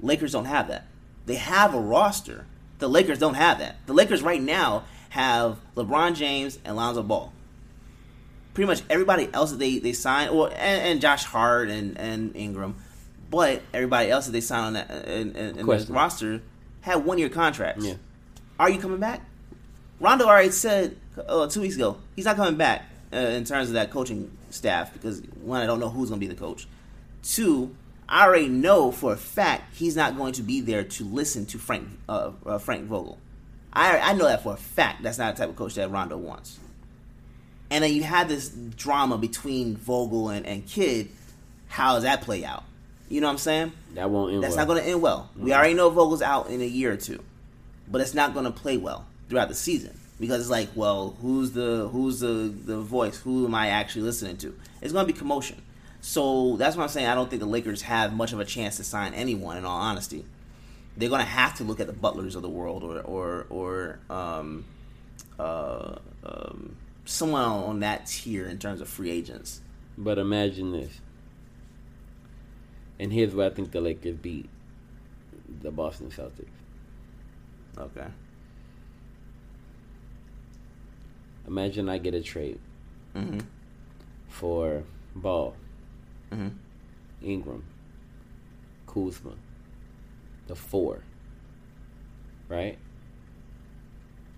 [0.00, 0.86] Lakers don't have that.
[1.26, 2.46] They have a roster.
[2.78, 3.84] The Lakers don't have that.
[3.86, 7.32] The Lakers right now have LeBron James and Lonzo Ball.
[8.54, 12.34] Pretty much everybody else that they, they signed, or and, and Josh Hart and, and
[12.36, 12.76] Ingram,
[13.28, 16.42] but everybody else that they signed on that in, in, in the roster
[16.82, 17.84] had one year contracts.
[17.84, 17.94] Yeah.
[18.58, 19.20] Are you coming back?
[20.00, 23.74] Rondo already said uh, two weeks ago he's not coming back uh, in terms of
[23.74, 26.66] that coaching staff because one, I don't know who's going to be the coach.
[27.22, 27.74] Two,
[28.08, 31.58] I already know for a fact he's not going to be there to listen to
[31.58, 33.18] Frank uh, uh, Frank Vogel.
[33.72, 35.02] I I know that for a fact.
[35.02, 36.58] That's not the type of coach that Rondo wants.
[37.70, 41.10] And then you had this drama between Vogel and, and Kidd.
[41.66, 42.64] How does that play out?
[43.10, 43.72] You know what I'm saying?
[43.94, 44.66] That won't end That's well.
[44.66, 45.30] not going to end well.
[45.36, 47.22] We already know Vogel's out in a year or two,
[47.90, 51.52] but it's not going to play well throughout the season because it's like, well, who's
[51.52, 53.18] the who's the the voice?
[53.18, 54.58] Who am I actually listening to?
[54.80, 55.62] It's going to be commotion.
[56.00, 58.76] So that's why I'm saying I don't think the Lakers have much of a chance
[58.76, 59.56] to sign anyone.
[59.56, 60.24] In all honesty,
[60.96, 63.98] they're going to have to look at the Butlers of the world or or or
[64.10, 64.64] um,
[65.38, 69.60] uh, um, someone on that tier in terms of free agents.
[69.96, 71.00] But imagine this.
[73.00, 74.48] And here's where I think the Lakers beat
[75.62, 76.46] the Boston Celtics.
[77.78, 78.06] Okay.
[81.46, 82.58] Imagine I get a trade
[83.14, 83.40] Mm-hmm.
[84.28, 85.54] for Ball,
[86.30, 86.52] Mhm.
[87.22, 87.64] Ingram,
[88.86, 89.32] Kuzma,
[90.46, 91.02] the four,
[92.48, 92.78] right?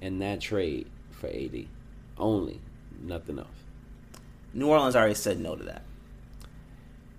[0.00, 1.68] And that trade for AD
[2.16, 2.60] only,
[3.02, 3.48] nothing else.
[4.54, 5.82] New Orleans already said no to that.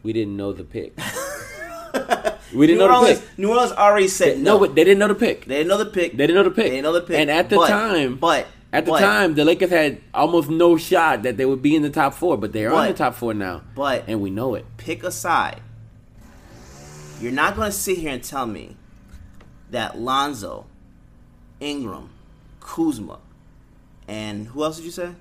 [0.03, 0.97] We didn't know the pick.
[2.53, 3.37] we didn't New know Orleans, the pick.
[3.39, 4.59] New Orleans already said No, no.
[4.59, 5.45] but they didn't know the pick.
[5.45, 6.11] they didn't know the pick.
[6.17, 6.65] They didn't know the pick.
[6.65, 7.19] They didn't know the pick.
[7.19, 10.77] And at the But- time, but at the but- time, the Lakers had almost no
[10.77, 13.15] shot that they would be in the top four, but they're on But- the top
[13.15, 14.65] four now, but and we know it.
[14.77, 15.61] pick aside.
[17.19, 18.75] You're not going to sit here and tell me
[19.69, 20.65] that Lonzo,
[21.59, 22.09] Ingram,
[22.59, 23.19] Kuzma,
[24.07, 25.11] and who else did you say?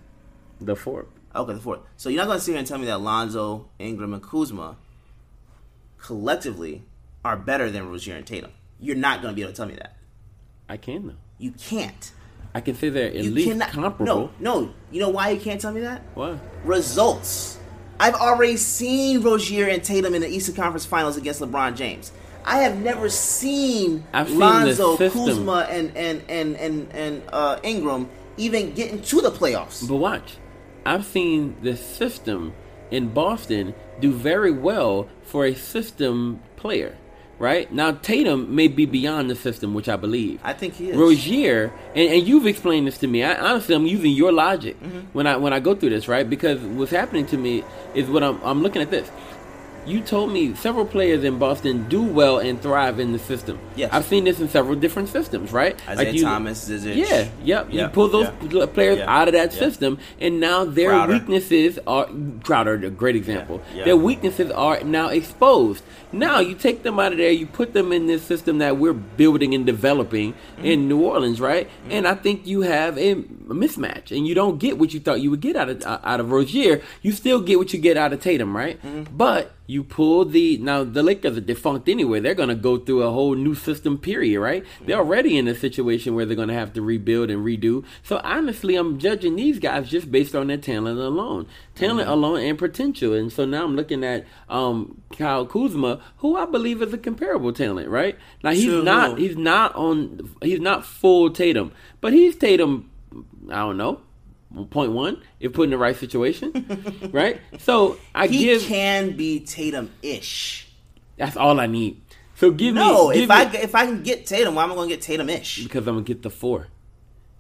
[0.61, 1.07] The four.
[1.37, 1.81] Okay, the fourth.
[1.97, 4.77] So you're not going to sit here and tell me that Lonzo, Ingram, and Kuzma
[5.99, 6.83] collectively
[7.25, 8.53] are better than Rozier and Tatum.
[8.79, 9.97] You're not going to be able to tell me that.
[10.69, 11.15] I can though.
[11.39, 12.13] You can't.
[12.55, 13.71] I can say they're at You least cannot.
[13.71, 14.33] comparable.
[14.39, 14.75] No, no.
[14.91, 16.03] You know why you can't tell me that?
[16.15, 16.39] What?
[16.65, 17.59] results.
[17.99, 22.13] I've already seen Rozier and Tatum in the Eastern Conference Finals against LeBron James.
[22.45, 24.97] I have never seen I've Lonzo.
[24.97, 29.87] Kuzma, and and and and and uh, Ingram even get into the playoffs.
[29.87, 30.39] But watch,
[30.87, 32.55] I've seen the system
[32.91, 36.97] in Boston do very well for a system player.
[37.41, 40.39] Right now, Tatum may be beyond the system, which I believe.
[40.45, 40.97] I think he is.
[40.97, 43.25] Rozier, and, and you've explained this to me.
[43.25, 44.99] I, honestly, I'm using your logic Mm-hmm.
[45.15, 46.29] when I when I go through this, right?
[46.29, 49.11] Because what's happening to me is what I'm I'm looking at this.
[49.91, 53.59] You told me several players in Boston do well and thrive in the system.
[53.77, 53.91] Yes.
[53.93, 55.77] I've seen this in several different systems, right?
[55.89, 56.97] Isaiah you- Thomas, Zizic.
[56.97, 57.73] Yeah, yep.
[57.73, 58.67] You pull those yeah.
[58.67, 59.59] players Yeah, out of that yeah.
[59.59, 61.13] system, and now their Crowder.
[61.15, 62.09] weaknesses are
[62.45, 63.61] Crowder, a great example.
[63.75, 63.85] yeah.
[63.85, 65.83] Their weaknesses are now exposed.
[66.13, 68.93] Now you take them out of there, you put them in this system that we're
[68.93, 70.65] building and developing Mm-hmm.
[70.67, 71.69] in New Orleans, right?
[71.89, 75.31] And I think you have a mismatch, and you don't get what you thought you
[75.31, 76.83] would get out of out of Rozier.
[77.03, 78.81] You still get what you get out of Tatum, right?
[78.83, 79.17] Mm-hmm.
[79.17, 82.19] But you pull the now the Lakers are defunct anyway.
[82.21, 84.65] They're going to go through a whole new system period, right?
[84.85, 87.85] They're already in a situation where they're going to have to rebuild and redo.
[88.03, 92.11] So honestly, I'm judging these guys just based on their talent alone, talent Mm-hmm.
[92.11, 93.15] alone and potential.
[93.15, 97.53] And so now I'm looking at um, Kyle Kuzma, who I believe is a comparable
[97.53, 98.17] talent, right?
[98.43, 102.91] Now he's To not he's not on he's not full Tatum, but he's Tatum.
[103.51, 104.01] I don't know.
[104.71, 107.41] Point one, if put in the right situation, right?
[107.61, 110.67] So I He give can be Tatum ish.
[111.17, 112.01] that's all I need.
[112.35, 113.23] So give No, me no.
[113.25, 115.63] if I if I can get Tatum, why am I going to get Tatum ish?
[115.63, 116.67] because I'm gonna get the four.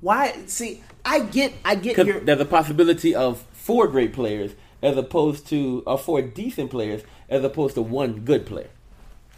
[0.00, 0.34] Why?
[0.46, 5.46] See, I get I get your there's a possibility of four great players as opposed
[5.48, 8.70] to or four decent players as opposed to one good player.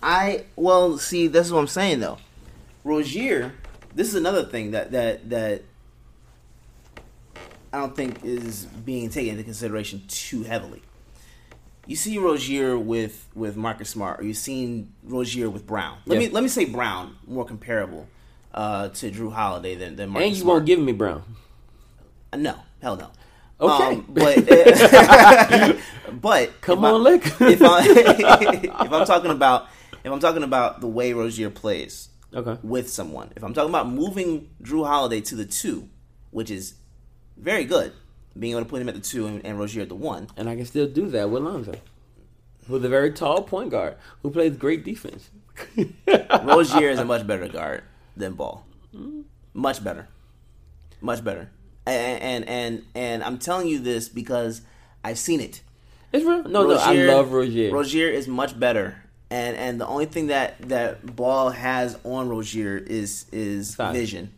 [0.03, 2.19] I well, see, this is what I'm saying though.
[2.85, 3.53] Rozier,
[3.95, 5.63] this is another thing that that that
[7.73, 10.83] I don't think is being taken into consideration too heavily.
[11.87, 15.99] You see Rozier with with Marcus Smart, or you've seen Rozier with Brown.
[16.07, 16.29] Let Yeah.
[16.29, 18.07] me let me say Brown more comparable
[18.55, 20.57] uh, to Jrue Holiday than than Marcus and you Smart.
[20.59, 21.23] won't give me Brown.
[22.33, 23.11] Uh, no, hell no.
[23.61, 23.85] Okay.
[23.97, 24.37] Um, but
[26.21, 27.27] but Come if I- on, Lick.
[27.41, 27.81] if, I,
[28.85, 29.67] if I'm talking about
[30.05, 32.59] if I'm talking about the way Rozier plays Okay.
[32.63, 35.89] with someone, if I'm talking about moving Jrue Holiday to the two,
[36.31, 36.75] which is
[37.43, 37.93] very good,
[38.39, 40.49] being able to put him at the two and, and Rozier at the one, And
[40.49, 41.75] I can still do that with Lonzo.
[42.69, 45.31] Who's a very tall point guard who plays great defense.
[46.45, 47.83] Rozier is a much better guard
[48.17, 49.23] than Ball, mm-hmm.
[49.53, 50.09] much better,
[51.01, 51.51] much better.
[51.85, 54.63] And and and, and I'm telling you this because
[55.05, 55.61] I've seen it.
[56.13, 56.45] It's real.
[56.45, 57.73] No, no, I love Rozier.
[57.73, 62.77] Rozier is much better, and and the only thing that that Ball has on Rozier
[62.79, 63.93] is is Size.
[63.93, 64.33] vision.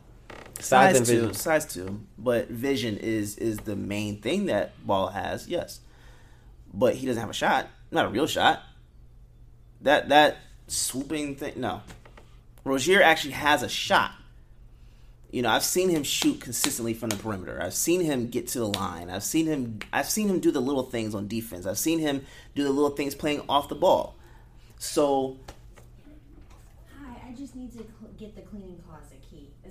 [0.65, 1.35] Size and too, vision.
[1.35, 5.47] size two, but vision is is the main thing that Ball has.
[5.49, 5.81] Yes,
[6.73, 8.63] but he doesn't have a shot, not a real shot.
[9.83, 11.83] That that swooping thing, no.
[12.65, 14.13] Rozier actually has a shot.
[15.31, 17.61] You know, I've seen him shoot consistently from the perimeter.
[17.61, 19.11] I've seen him get to the line.
[19.11, 19.81] I've seen him.
[19.93, 21.67] I've seen him do the little things on defense.
[21.67, 22.25] I've seen him
[22.55, 24.15] do the little things playing off the ball.
[24.79, 25.37] So
[27.05, 29.14] Hi, I just need to cl- get the cleaning closet key.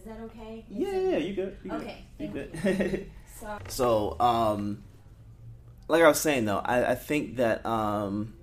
[0.03, 0.65] Is that okay?
[0.69, 1.57] yeah, yeah, you good.
[1.63, 3.09] You Okay, You thank good.
[3.39, 4.83] So, So, um,
[5.87, 8.33] like I was saying though, I, I think that um,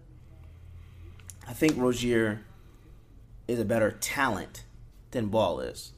[1.47, 2.41] I think Rozier
[3.47, 4.65] is a better talent
[5.11, 5.93] than Ball is.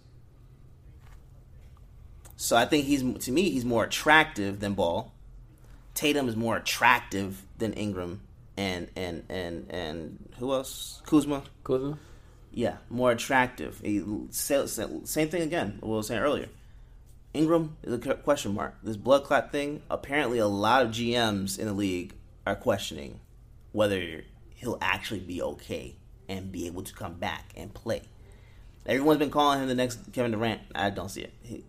[2.37, 5.12] So I think he's to me he's more attractive than Ball.
[5.94, 8.20] Tatum is more attractive than Ingram
[8.57, 11.03] and and and and who else?
[11.07, 11.44] Kuzma.
[11.62, 11.98] Kuzma?
[12.53, 13.81] Yeah, more attractive.
[13.83, 15.79] He, sa- sa- same thing again.
[15.81, 16.49] What I was saying earlier.
[17.35, 18.77] Ingram is a question mark.
[18.83, 19.83] This blood clot thing.
[19.91, 22.15] Apparently, a lot of GMs in the league
[22.47, 23.21] are questioning
[23.73, 24.25] whether
[24.57, 25.97] he'll actually be okay
[26.29, 28.03] and be able to come back and play.
[28.85, 30.61] Everyone's been calling him the next Kevin Durant.
[30.75, 31.33] I don't see it.
[31.43, 31.65] He,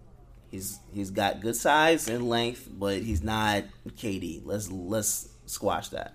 [0.51, 4.41] he's he's got good size and length, but he's not KD.
[4.43, 6.13] Let's let's squash that.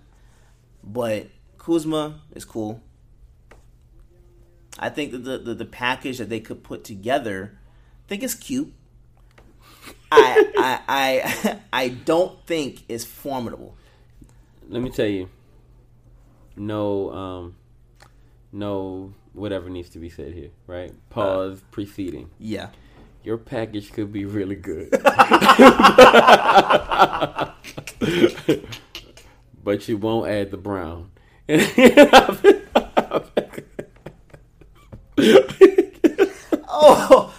[0.83, 1.27] But
[1.57, 2.81] Kuzma is cool.
[4.79, 7.57] I think that the, the, the package that they could put together,
[8.05, 8.73] I think it's cute.
[10.11, 13.75] I, I I I don't think it's formidable.
[14.67, 15.29] Let me tell you.
[16.55, 17.55] No, um,
[18.51, 20.93] no, whatever needs to be said here, right?
[21.09, 22.29] Pause preceding.
[22.39, 22.69] Yeah.
[23.23, 24.89] Your package could be really good.
[29.63, 31.11] but you won't add the brown.
[36.71, 37.33] Oh.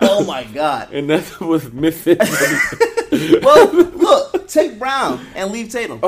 [0.00, 0.92] oh my god.
[0.92, 2.18] and that was missing.
[3.42, 6.00] Well, look, take Brown and leave Tatum.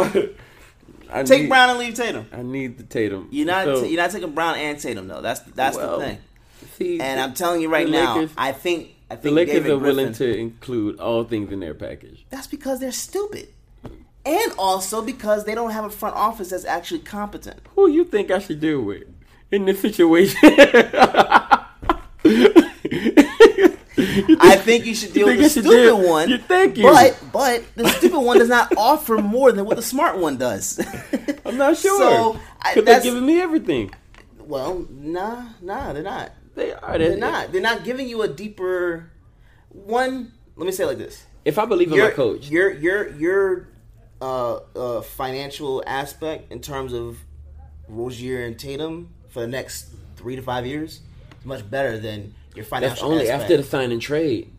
[1.11, 2.27] I Take need, Brown and leave Tatum.
[2.33, 3.29] I need the Tatum.
[3.31, 5.23] You're not So, you're not taking Brown and Tatum though.
[5.23, 6.19] That's that's well, the thing.
[6.77, 9.71] See, And I'm telling you right now, Lakers- I think I think the Lakers David
[9.71, 12.27] are willing to include all things in their package.
[12.31, 13.49] That's because they're stupid.
[14.27, 17.61] And also because they don't have a front office that's actually competent.
[17.75, 19.05] Who you think I should deal with
[19.51, 20.39] in this situation?
[24.41, 26.29] I think you should deal think with the stupid deal- one.
[26.29, 26.83] You- you.
[26.83, 30.81] But but the stupid one does not offer more than what the smart one does.
[31.45, 31.99] I'm not sure.
[31.99, 33.91] So I, they're giving me everything.
[34.39, 36.33] well, nah, nah, they're not.
[36.55, 36.99] They are.
[36.99, 37.53] They're not.
[37.53, 39.11] They're not giving you a deeper
[39.71, 40.33] one.
[40.57, 43.11] Let me say it like this: If I believe in your my coach, your your
[43.17, 43.69] your
[44.21, 47.19] uh, uh, financial aspect in terms of
[47.89, 51.01] Rozier and Tatum for the next three to five years
[51.39, 53.11] is much better than your that's financial.
[53.11, 53.43] only aspect.
[53.43, 54.51] after the sign and trade.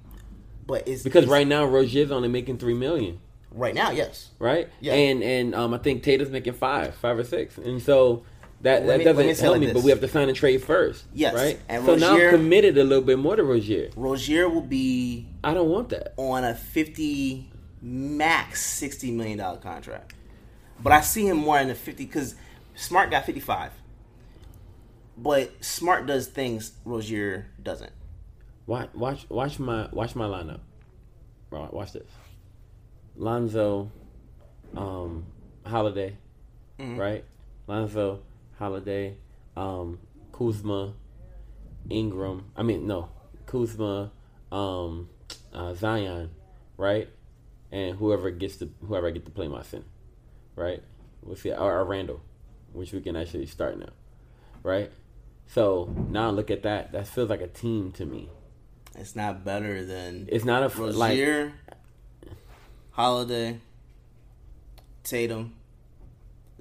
[0.67, 3.19] but it's Because it's- right now Rozier's only making three million,
[3.51, 4.29] right now, yes.
[4.39, 4.69] right?
[4.79, 4.93] Yeah.
[4.93, 8.23] And and um, I think Tatum's making five, five or six, and so.
[8.61, 9.73] That, Let that me- doesn't say help like me, this.
[9.75, 11.05] but we have to sign and trade first.
[11.13, 11.57] Yes, Right?
[11.69, 13.89] and so now I'm committed a little bit more to Rozier.
[13.95, 16.13] Rozier will be I don't want that.
[16.17, 17.49] on a fifty
[17.81, 20.13] max sixty million dollar contract,
[20.83, 22.35] but I see him more in the fifty because
[22.75, 23.71] Smart got fifty five.
[25.21, 27.91] But Smart does things Rozier doesn't.
[28.65, 30.59] Watch, watch, watch my, watch my lineup.
[31.51, 32.07] Right, watch this.
[33.15, 33.91] Lonzo,
[34.75, 35.25] um,
[35.65, 36.15] Holiday,
[36.79, 36.97] Mm-hmm.
[36.97, 37.25] right?
[37.67, 38.21] Lonzo,
[38.57, 39.17] Holiday,
[39.57, 39.99] um,
[40.31, 40.93] Kuzma,
[41.89, 42.45] Ingram.
[42.55, 43.09] I mean, no,
[43.45, 44.11] Kuzma,
[44.51, 45.09] um,
[45.53, 46.29] uh, Zion,
[46.77, 47.09] right?
[47.71, 49.83] And whoever gets to whoever I get to play my center,
[50.55, 50.81] right?
[51.21, 51.51] We'll see.
[51.51, 52.21] Or, or Randle,
[52.71, 53.89] which we can actually start now,
[54.63, 54.89] right?
[55.51, 56.91] So now look at that.
[56.91, 58.29] That feels like a team to me.
[58.95, 61.19] It's not better than It's not a f- like
[62.91, 63.59] Holiday,
[65.03, 65.53] Tatum,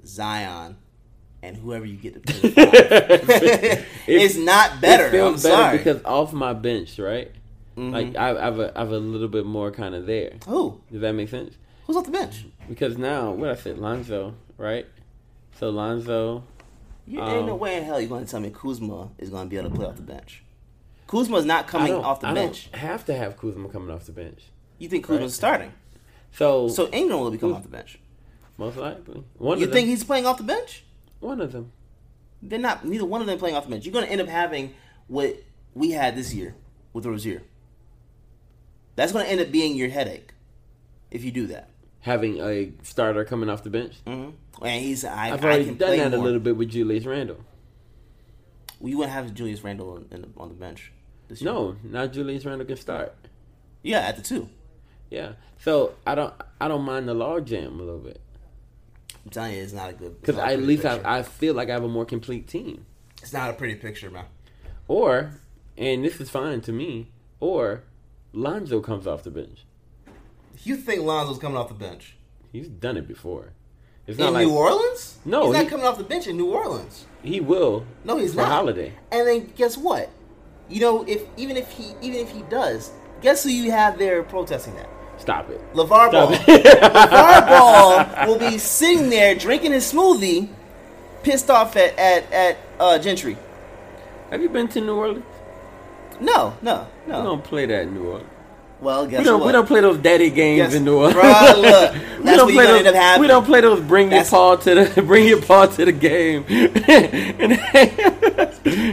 [0.05, 0.77] Zion,
[1.43, 2.49] and whoever you get to play.
[2.51, 3.85] five.
[4.07, 5.05] it's not better.
[5.07, 5.77] It feels I'm better sorry.
[5.79, 7.31] because off my bench, right?
[7.77, 7.91] Mhm.
[7.93, 10.33] Like I, I have a, I have a little bit more kind of there.
[10.47, 10.79] who?
[10.91, 11.55] Does that make sense?
[11.85, 12.45] Who's off the bench?
[12.67, 14.85] Because now, what I said, Lonzo, right?
[15.59, 16.43] So Lonzo,
[17.09, 19.45] You ain't no Um, way in hell you're going to tell me Kuzma is going
[19.45, 20.43] to be able to play off the bench.
[21.07, 22.69] Kuzma's not coming off the I bench.
[22.71, 24.43] don't have to have Kuzma coming off the bench.
[24.77, 25.31] You think Kuzma's Right.
[25.31, 25.73] starting?
[26.31, 27.97] So, So Ingram will be coming off the bench.
[28.57, 29.89] most likely, one You think them.
[29.89, 30.83] he's playing off the bench?
[31.19, 31.71] one of them.
[32.43, 32.85] They're not.
[32.85, 33.85] Neither one of them playing off the bench.
[33.85, 34.73] You're going to end up having
[35.07, 35.35] what
[35.73, 36.55] we had this year
[36.93, 37.41] with Rozier.
[38.95, 40.33] That's going to end up being your headache
[41.09, 41.68] if you do that.
[42.01, 43.95] Having a starter coming off the bench.
[44.05, 44.65] Mm-hmm.
[44.65, 45.03] And he's.
[45.03, 46.19] I, I've I already done that more.
[46.19, 47.43] a little bit with Julius Randle.
[48.79, 50.91] Well, you wouldn't have Julius Randle on, in the, on the bench.
[51.27, 51.51] This year.
[51.51, 53.13] No, not Julius Randle can start.
[53.83, 54.49] Yeah, at the two.
[55.09, 58.21] Yeah, so I don't, I don't mind the log jam a little bit
[59.29, 60.19] I'm telling you, it's not a good.
[60.21, 61.05] because at least picture.
[61.05, 62.85] I, I feel like I have a more complete team.
[63.21, 64.25] It's not a pretty picture, man.
[64.87, 65.39] Or
[65.77, 67.83] and this is fine to me, or
[68.33, 69.65] Lonzo comes off the bench.
[70.63, 72.15] You think Lonzo's coming off the bench
[72.51, 73.53] He's done it before.
[74.07, 75.19] It's in not like New Orleans?
[75.23, 77.05] No, he's not coming off the bench in New Orleans.
[77.21, 77.85] he will.
[78.03, 78.47] No, he's for not.
[78.49, 78.93] Holiday.
[79.11, 80.09] And then guess what?
[80.67, 82.91] You know, if even if he even if he does,
[83.21, 84.89] guess who you have there protesting that?
[85.19, 85.61] Stop it.
[85.73, 86.33] LeVar Ball.
[86.33, 86.81] Stop it.
[86.81, 87.47] LeVar
[88.17, 90.49] Ball will be sitting there drinking his smoothie,
[91.21, 93.37] pissed off at at, at uh, Gentry.
[94.31, 95.25] Have you been to New Orleans?
[96.19, 97.23] No, no, We no.
[97.23, 98.29] don't play that in New Orleans.
[98.81, 99.39] Well, guess We don't.
[99.41, 99.47] what?
[99.47, 101.15] We don't play those daddy games Guess- in New Orleans.
[101.15, 102.93] Bruh, look, we that's don't what play those.
[102.95, 103.21] end.
[103.21, 103.81] We don't play those.
[103.81, 105.01] Bring your That's- paw to the.
[105.07, 107.53] Bring your paw to the game, and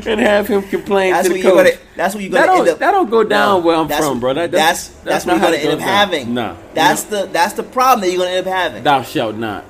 [0.07, 1.57] and have him complain That's to what the coach.
[1.57, 1.70] gonna.
[1.96, 2.59] That's what that gonna don't.
[2.61, 2.79] end up.
[2.79, 4.35] that don't go down No, where I'm from, bro.
[4.35, 5.88] That, that's that's, what not you're how gonna end up down.
[5.88, 6.35] having.
[6.35, 7.27] Nah, that's no.
[7.27, 8.83] the that's the problem that you're gonna end up having.
[8.85, 9.64] thou shalt not.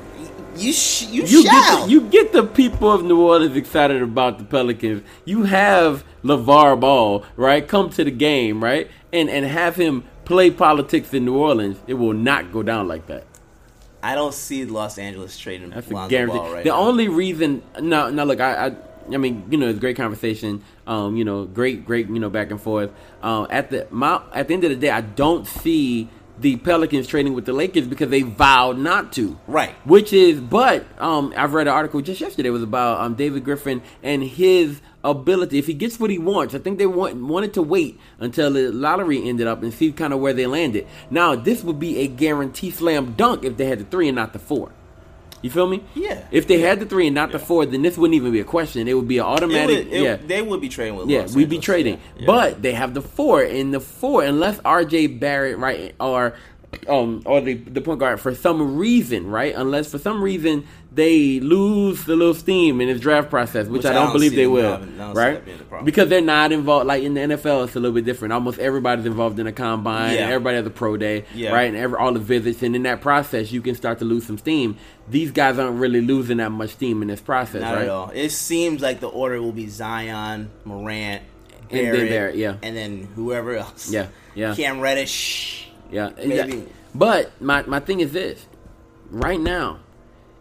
[0.56, 1.52] You sh- you, You shall.
[1.52, 5.02] get the, you get the people of New Orleans excited about the Pelicans.
[5.26, 7.66] You have LeVar Ball, right?
[7.68, 8.90] Come to the game, right?
[9.16, 11.78] And and have him play politics in New Orleans.
[11.86, 13.24] It will not go down like that.
[14.02, 16.38] I don't see Los Angeles trading That's a guarantee.
[16.38, 16.76] Ball right the now.
[16.78, 18.76] only reason, no, no, look, I, I,
[19.12, 20.62] I mean, you know, it's a great conversation.
[20.86, 22.90] Um, you know, great, great, you know, back and forth.
[23.22, 27.06] Um, at the my, at the end of the day, I don't see the Pelicans
[27.06, 29.38] trading with the Lakers because they vowed not to.
[29.46, 29.74] Right.
[29.86, 32.48] Which is, but um, I've read an article just yesterday.
[32.48, 35.58] It was about um, David Griffin and his ability.
[35.58, 38.70] If he gets what he wants, I think they want, wanted to wait until the
[38.72, 40.86] lottery ended up and see kind of where they landed.
[41.10, 44.32] Now, this would be a guarantee slam dunk if they had the three and not
[44.32, 44.72] the four.
[45.42, 45.84] You feel me?
[45.94, 46.24] Yeah.
[46.32, 48.44] If they had the three and not the four, then this wouldn't even be a
[48.44, 48.88] question.
[48.88, 49.84] It would be an It automatic.
[49.86, 50.16] would- it- yeah.
[50.16, 51.08] they would be trading with.
[51.08, 52.26] Yeah, Los we'd be trading, Yeah.
[52.26, 55.08] but they have the four, and the four, unless R.J.
[55.08, 56.34] Barrett, right, or
[56.88, 60.64] um, or the the point guard for some reason, right, unless for some reason
[60.96, 64.12] they lose the little steam in this draft process, which, Which I I don't don't
[64.14, 65.84] believe they will, having- I don't see right, that being the problem.
[65.84, 66.86] because they're not involved.
[66.86, 68.32] Like in the NFL, it's a little bit different.
[68.32, 70.20] Almost everybody's involved in a combine, Yeah.
[70.28, 71.52] everybody has a pro day, Yeah.
[71.52, 74.26] right, and every all the visits, and in that process, you can start to lose
[74.26, 74.76] some steam.
[75.08, 77.82] These guys aren't really losing that much steam in this process, Not right?
[77.84, 78.10] at all.
[78.14, 81.22] It seems like the order will be Zion, Morant,
[81.70, 82.54] And then Barrett, Barrett, yeah.
[82.62, 83.90] and then whoever else.
[83.92, 84.54] Yeah, yeah.
[84.54, 85.68] Cam Reddish.
[85.92, 86.30] Yeah, Maybe.
[86.32, 86.64] exactly.
[86.94, 88.46] But my my thing is this:
[89.10, 89.78] right now,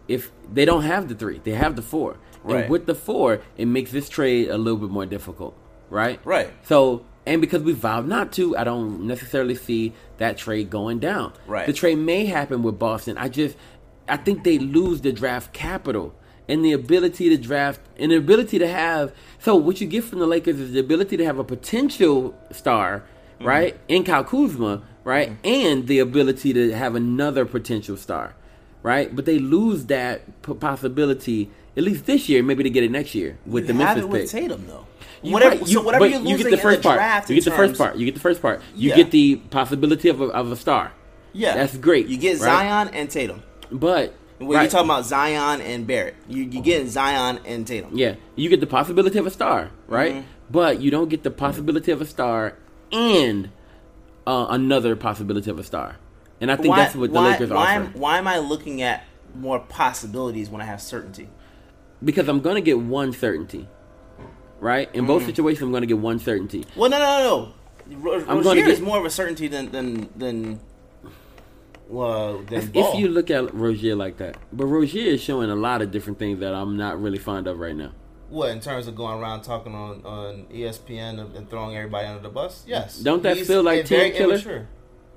[0.08, 2.62] if they don't have the three, they have the four, Right.
[2.63, 5.56] and with the four, it makes this trade a little bit more difficult,
[5.89, 6.20] right?
[6.24, 6.50] Right.
[6.63, 11.34] So, and because we vowed not to, I don't necessarily see that trade going down.
[11.48, 11.65] Right.
[11.65, 13.18] The trade may happen with Boston.
[13.18, 13.58] I just,
[14.08, 16.13] I think they lose the draft capital
[16.48, 19.12] and the ability to draft and the ability to have.
[19.39, 23.04] So what you get from the Lakers is the ability to have a potential star,
[23.39, 23.48] Mm-hmm.
[23.48, 28.34] right, in Kyle Kuzma, right, and the ability to have another potential star,
[28.91, 29.08] right.
[29.15, 33.13] But they lose that p- possibility at least this year, maybe to get it next
[33.15, 34.30] year with You the have Memphis it with pick.
[34.32, 34.86] Tatum though.
[35.21, 36.98] You- whatever, right, so whatever you're you get the first in the part.
[37.00, 37.95] draft, You get the first part.
[37.98, 38.62] You get the first part.
[38.76, 38.95] You Yeah.
[38.98, 40.93] get the possibility of a, of a star.
[41.34, 42.41] Yeah, That's great, You get right?
[42.63, 43.41] Zion and Tatum.
[43.71, 47.91] But When right, you're talking about Zion and Barrett, you you get Zion and Tatum.
[47.93, 50.13] yeah, you get the possibility of a star, right?
[50.13, 50.28] Mm-hmm.
[50.52, 52.54] But you don't get the possibility of a star
[52.91, 53.50] and
[54.28, 55.98] uh, another possibility of a star.
[56.41, 57.98] And I think why, that's what the why, Lakers why, offer.
[57.98, 61.30] why am I looking at more possibilities when I have certainty?
[62.04, 63.67] Because I'm going to get one certainty,
[64.60, 64.89] right?
[64.93, 65.08] In Mm.
[65.08, 66.65] both situations, I'm going to get one certainty.
[66.76, 67.45] Well, no, no, no.
[67.88, 67.98] no.
[68.00, 70.60] Ro- I'm Rozier gonna is get- more of a certainty than than than.
[71.88, 75.84] Well, than If, you look at Rozier like that, but Rozier is showing a lot
[75.84, 77.91] of different things that I'm not really fond of right now.
[78.30, 82.30] What in terms of going around talking on, on ESPN and, throwing everybody under the
[82.30, 82.63] bus?
[82.65, 82.98] Yes.
[82.98, 84.34] Don't that feel like team killer?
[84.34, 84.67] immature?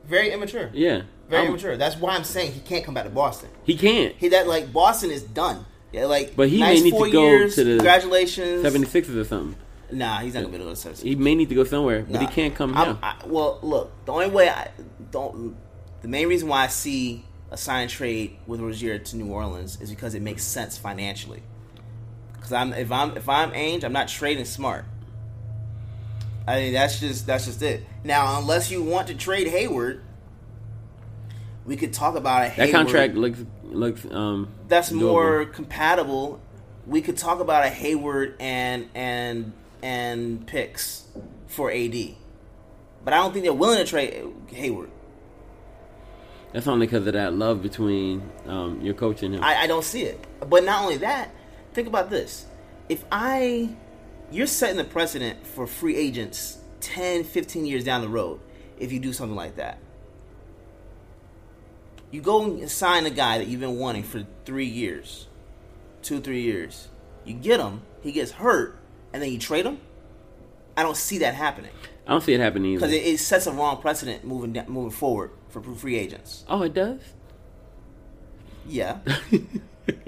[0.09, 0.71] Very immature.
[0.73, 1.77] Yeah, Very I'm- immature.
[1.77, 3.51] That's why I'm saying he can't come back to Boston.
[3.65, 4.15] He can't.
[4.17, 5.67] He that like Boston is done.
[5.93, 8.63] Yeah, like But he may need to four go years, to the Congratulations.
[8.65, 9.57] 76ers or something.
[9.91, 12.05] Nah, he's not gonna be able to go to He may need to go somewhere,
[12.11, 12.77] but he can't come.
[12.77, 14.69] I, well, look, the only way I
[15.11, 15.57] don't,
[16.03, 19.89] the main reason why I see a sign trade with Rozier to New Orleans is
[19.89, 21.43] because it makes sense financially.
[22.35, 24.85] Because I'm if I'm if I'm Ainge, I'm not trading smart.
[26.47, 27.85] I mean that's just that's just it.
[28.05, 30.03] Now, unless you want to trade Hayward,
[31.69, 35.01] we could talk about a that contract looks looks um that's doable.
[35.01, 36.41] more compatible.
[36.87, 39.53] We could talk about a Hayward and and
[39.83, 41.07] and picks
[41.47, 41.95] for AD,
[43.05, 44.91] but I don't think they're willing to trade Hayward.
[46.53, 49.45] That's only because of that love between um, your coach and him.
[49.45, 50.27] I, I don't see it.
[50.49, 51.31] But not only that,
[51.75, 52.47] think about this:
[52.89, 53.69] if I,
[54.31, 58.41] you're setting the precedent for free agents 10, 15 years down the road
[58.79, 59.79] if you do something like that.
[62.11, 65.27] You go and sign a guy that you've been wanting for three years,
[66.03, 66.89] two, three years.
[67.25, 68.79] You get him, he gets hurt,
[69.13, 69.79] and then you trade him.
[70.77, 71.73] I don't see that happening
[72.09, 72.87] I don't see it happening either.
[72.87, 76.45] because it, it sets a wrong precedent moving da- moving forward for free agents.
[76.49, 77.01] oh, it does.
[78.67, 78.99] Yeah.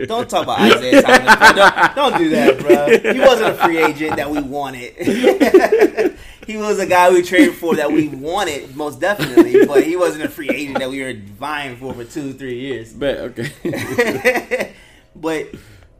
[0.07, 1.57] Don't talk about Isaiah Thomas.
[1.57, 3.13] Don't, don't do that, bro.
[3.15, 4.95] He wasn't a free agent that we wanted.
[6.51, 9.67] he was a guy we traded for that we wanted, most definitely.
[9.67, 12.93] But he wasn't a free agent that we were vying for for two, three years.
[13.01, 14.75] But okay.
[15.17, 15.47] but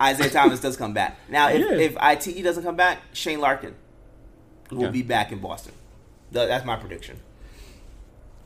[0.03, 1.19] Isaiah Thomas does come back.
[1.29, 1.77] Now, if, Yeah.
[1.77, 3.75] if ITE doesn't come back, Shane Larkin
[4.71, 4.91] will Okay.
[4.93, 5.73] be back in Boston.
[6.33, 7.19] That's my prediction.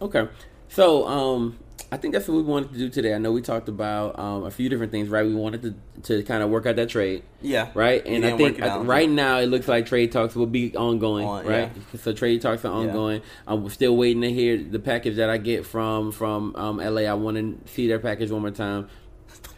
[0.03, 0.29] Okay.
[0.69, 1.59] So, um,
[1.93, 3.15] I think that's what we wanted to do today.
[3.15, 5.25] I know we talked about um, a few different things, right?
[5.25, 7.71] We wanted to to kind of work out that trade, Yeah.
[7.75, 8.05] right?
[8.05, 8.85] And I think out.
[8.87, 11.71] right now it looks like trade talks will be ongoing, On- right?
[12.01, 13.23] So trade talks are ongoing.
[13.47, 17.03] I'm still waiting to hear the package that I get from from um, LA.
[17.03, 18.89] I want to see their package one more time.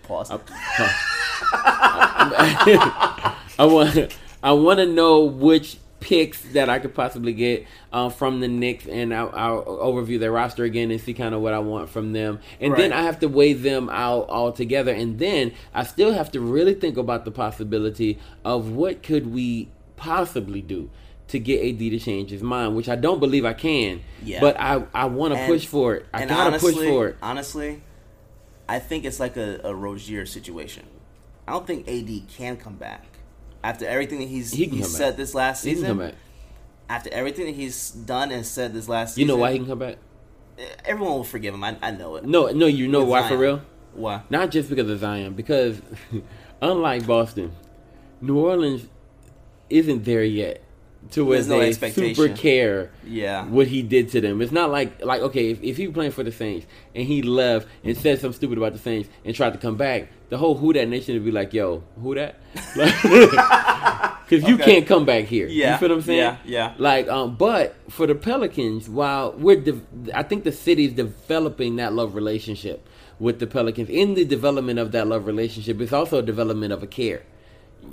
[0.03, 0.33] Pause.
[1.53, 8.41] I want I want to know which picks that I could possibly get uh, from
[8.41, 11.59] the Knicks, and I'll, I'll overview their roster again and see kind of what I
[11.59, 15.53] want from them, and then I have to weigh them out all together, and then
[15.75, 20.91] I still have to really think about the possibility of what could we possibly do
[21.29, 24.41] to get AD to change his mind, which I don't believe I can, Yeah.
[24.41, 26.07] but I I want to push for it.
[26.15, 27.17] I gotta honestly, push for it.
[27.21, 27.83] Honestly,
[28.69, 30.85] I think it's like a, a Rozier situation.
[31.49, 33.05] I don't think AD can come back
[33.67, 35.17] after everything that he's He come said back.
[35.17, 35.89] this last He can season.
[35.99, 36.15] come back.
[36.89, 39.59] After everything that he's done and said this last You season, You know why he
[39.59, 39.97] can come back?
[40.57, 41.65] Eh, everyone will forgive him.
[41.65, 42.25] I, I know it.
[42.25, 43.61] No, no, you know why for real?
[43.93, 44.23] Why?
[44.31, 45.83] Not just because of Zion, because
[46.63, 47.53] unlike Boston,
[48.21, 48.87] New Orleans
[49.69, 50.63] isn't there yet
[51.13, 53.45] to where no they super care Yeah.
[53.47, 54.41] what he did to them.
[54.43, 57.23] It's not like like okay, if, if he was playing for the Saints and he
[57.23, 60.55] left and said something stupid about the Saints and tried to come back, the whole
[60.57, 64.65] Who Dat Nation would be like, "Yo, who that?" Because you Okay.
[64.65, 65.47] can't come back here.
[65.49, 65.73] Yeah.
[65.75, 66.19] you feel what I'm saying?
[66.19, 66.75] Yeah, yeah.
[66.79, 69.81] Like, um, but for the Pelicans, while we're, de-
[70.15, 72.87] I think the city's developing that love relationship
[73.19, 73.89] with the Pelicans.
[73.89, 77.23] In the development of that love relationship, it's also a development of a care.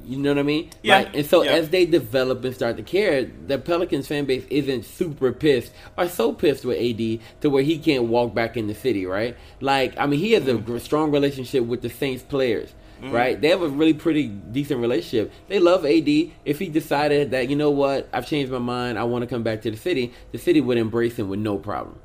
[0.05, 0.69] You know what I mean?
[0.81, 1.51] Yeah, Like, and so yeah.
[1.51, 6.07] as they develop and start to care, the Pelicans fan base isn't super pissed or
[6.07, 9.35] so pissed with AD to where he can't walk back in the city, right?
[9.61, 10.65] Like, I mean, he has a Mm-hmm.
[10.65, 12.73] gr- strong relationship with the Saints players.
[13.05, 15.33] Right, they have a really pretty decent relationship.
[15.49, 16.07] They love AD.
[16.45, 19.43] If he decided that you know what, I've changed my mind, I want to come
[19.43, 21.99] back to the city, the city would embrace him with no problem.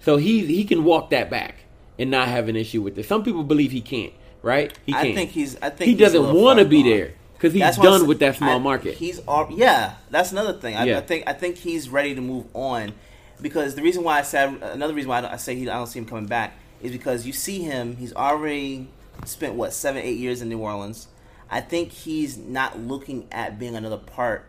[0.00, 1.64] So he he can walk that back
[1.98, 3.06] and not have an issue with it.
[3.06, 4.12] Some people believe he can't.
[4.42, 4.76] Right?
[4.86, 5.14] He can't.
[5.14, 5.56] think he's.
[5.60, 6.90] I think he doesn't want to be gone.
[6.90, 8.94] there because he's That's done with that small I- market.
[8.94, 9.20] He's
[9.50, 9.94] yeah.
[10.10, 10.76] That's another thing.
[10.76, 10.98] I, Yeah.
[10.98, 12.92] I think I think he's ready to move on
[13.40, 15.76] because the reason why I said another reason why I, don't- I say he I
[15.76, 17.96] don't see him coming back is because you see him.
[17.96, 18.88] He's already
[19.24, 21.08] spent what seven eight years in New Orleans.
[21.50, 24.46] I think he's not looking at being another part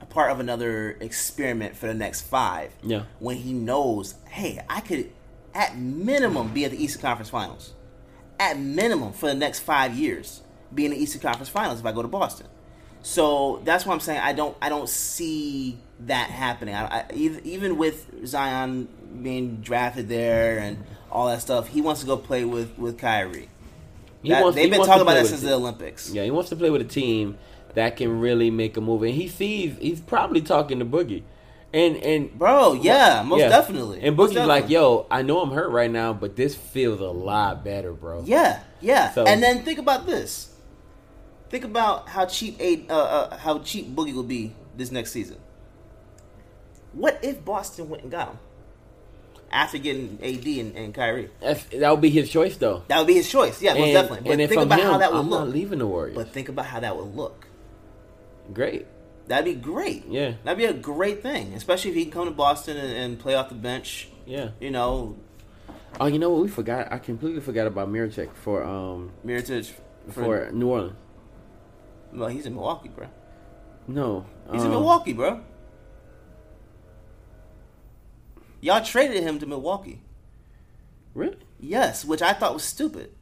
[0.00, 2.70] a part of another experiment for the next five.
[2.82, 3.02] Yeah.
[3.18, 5.10] When he knows, hey, I could
[5.54, 7.72] at minimum be at the Eastern Conference Finals.
[8.38, 10.42] At minimum for the next five years,
[10.74, 12.46] be in the Eastern Conference Finals if I go to Boston.
[13.02, 16.74] So that's why I'm saying I don't I don't see that happening.
[16.74, 18.88] I, I, even with Zion
[19.22, 23.48] being drafted there and all that stuff, he wants to go play with with Kyrie.
[24.24, 26.10] That- wants- they've been talking about that since the Olympics.
[26.10, 27.38] Yeah, he wants to play with a team
[27.74, 31.22] that can really make a move, and he sees he's probably talking to Boogie,
[31.76, 33.48] and and Bro, yeah, most yeah.
[33.48, 34.00] definitely.
[34.00, 37.64] And Boogie's like, "Yo, I know I'm hurt right now, but this feels a lot
[37.64, 39.10] better, bro." Yeah, yeah.
[39.12, 40.54] So- and then think about this.
[41.50, 45.36] Think about how cheap a uh, uh, how cheap Boogie will be this next season.
[46.92, 48.38] What if Boston went and got him
[49.52, 51.30] after getting AD and, and Kyrie?
[51.40, 52.84] That's, that would be his choice, though.
[52.88, 53.60] That would be his choice.
[53.60, 54.30] Yeah, most and, definitely.
[54.30, 55.40] But and think about him, how that would I'm look.
[55.40, 56.16] not leaving the Warriors.
[56.16, 57.46] But think about how that would look.
[58.52, 58.86] Great.
[59.26, 60.06] That'd be great.
[60.06, 60.34] Yeah.
[60.44, 63.34] That'd be a great thing, especially if he can come to Boston and, and play
[63.34, 64.08] off the bench.
[64.24, 64.50] Yeah.
[64.60, 65.16] You know,
[65.98, 66.42] Oh, you know what?
[66.42, 66.92] We forgot.
[66.92, 69.72] I completely forgot about Mirotic for um Mirotic
[70.10, 70.96] for New Orleans.
[72.12, 73.08] well, he's in Milwaukee, bro.
[73.88, 75.40] No, He's in um, Milwaukee, bro.
[78.60, 80.00] Y'all traded him to Milwaukee.
[81.14, 81.36] Really?
[81.60, 83.12] Yes, which I thought was stupid.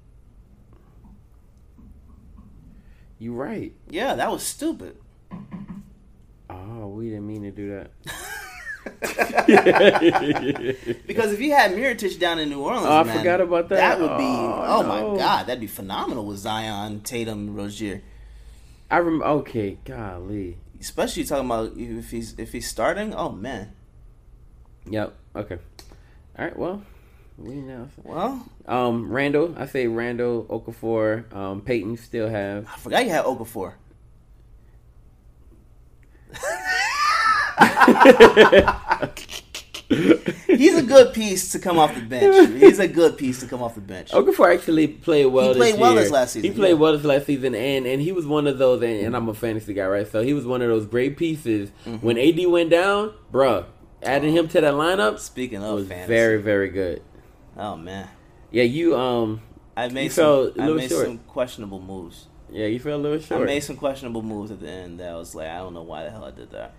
[3.19, 3.73] You right.
[3.89, 4.97] Yeah, that was stupid.
[6.55, 7.91] Oh, we didn't mean to do that.
[11.07, 13.77] Because if you had Mirotic down in New Orleans, Oh, I man, forgot about that.
[13.77, 15.13] That would be Oh, oh, no.
[15.13, 18.03] my god, that'd be phenomenal with Zion, Tatum, Rozier.
[18.91, 19.25] I remember.
[19.27, 20.59] Okay, golly.
[20.81, 23.15] Especially talking about if he's if he's starting.
[23.15, 23.73] Oh man.
[24.91, 25.15] Yep.
[25.35, 25.59] Okay.
[26.39, 26.59] All right.
[26.59, 26.83] Well,
[27.39, 27.89] we know.
[28.03, 29.55] Well, Um, Randle.
[29.57, 32.67] I say Randle, Okafor, um, Payton still have.
[32.73, 33.75] I forgot you had Okafor.
[40.47, 42.61] He's a good piece to come off the bench.
[42.61, 44.11] He's a good piece to come off the bench.
[44.11, 45.49] Okafor actually played well.
[45.49, 46.77] He played well this last season, He played yeah.
[46.77, 48.83] well this last season, and and he was one of those.
[48.83, 50.07] And, and I'm a fantasy guy, right?
[50.11, 51.71] So he was one of those great pieces.
[51.85, 52.07] Mm-hmm.
[52.07, 53.67] When AD went down, bruh,
[54.03, 57.03] adding him to that lineup Speaking of was fantasy, very very good.
[57.57, 58.09] oh man,
[58.51, 59.43] Yeah, you um,
[59.77, 60.53] I made some.
[60.59, 61.07] I made short.
[61.07, 62.27] some questionable moves.
[62.51, 63.43] yeah, you fell a little short.
[63.43, 65.83] I made some questionable moves at the end that I was like, I don't know
[65.83, 66.75] why the hell I did that.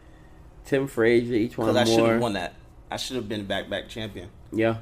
[0.65, 2.53] Tim Frazier, each one Because I should have won that.
[2.91, 4.29] I should have been back back champion.
[4.51, 4.77] Yeah.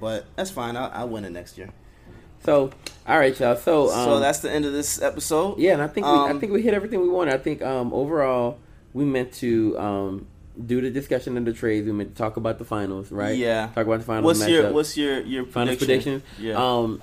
[0.00, 0.76] But that's fine.
[0.76, 1.70] I'll, I'll win it next year.
[2.44, 2.70] So,
[3.06, 3.54] all right, y'all.
[3.56, 5.58] So, um, so that's the end of this episode.
[5.58, 7.34] Yeah, and I think we, I Um, think we hit everything we wanted.
[7.34, 8.58] I think um, overall
[8.92, 10.26] we meant to um,
[10.66, 11.86] do the discussion of the trades.
[11.86, 13.36] We meant to talk about the finals, right?
[13.36, 13.68] Yeah.
[13.74, 14.24] Talk about the finals.
[14.24, 14.72] What's your matchup.
[14.72, 16.20] What's your your finals prediction?
[16.20, 16.56] predictions?
[16.56, 16.82] Yeah.
[16.82, 17.02] Um,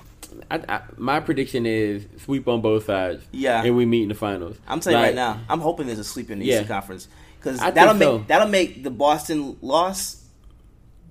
[0.50, 3.24] I, I, my prediction is sweep on both sides.
[3.32, 3.64] Yeah.
[3.64, 4.56] And we meet in the finals.
[4.68, 5.40] I'm telling you right now.
[5.48, 6.54] I'm hoping there's a sweep in the Yeah.
[6.56, 7.08] Eastern Conference
[7.40, 8.24] because that'll make so.
[8.28, 10.22] that'll make the Boston loss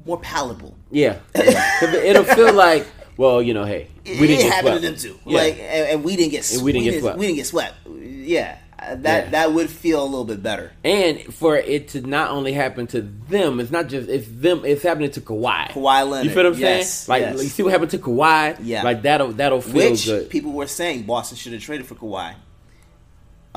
[0.06, 0.76] more palatable.
[0.92, 5.00] Yeah, it'll feel like, well, you know, hey, It, we didn't it get happened swept.
[5.00, 5.20] to them too.
[5.30, 5.38] Yeah.
[5.38, 7.18] Like, and, and we didn't get And we didn't get swept.
[7.18, 7.76] We didn't get swept.
[7.88, 9.30] Yeah, that Yeah.
[9.32, 10.72] that would feel a little bit better.
[10.84, 14.64] And for it to not only happen to them, it's not just it's them.
[14.66, 15.70] It's happening to Kawhi.
[15.72, 16.26] Kawhi Leonard.
[16.26, 17.24] You feel what I'm yes, saying?
[17.24, 17.44] Like yes.
[17.44, 18.58] you see what happened to Kawhi.
[18.62, 18.84] Yeah.
[18.84, 20.30] Like that'll that'll feel which good.
[20.30, 22.36] people were saying Boston should have traded for Kawhi.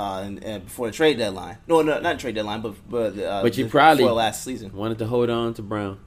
[0.02, 1.58] Uh, and, and before the trade deadline.
[1.68, 4.72] No, no, not trade deadline, but but uh, But you the- probably- before last season.
[4.74, 5.98] Wanted to hold on to Brown,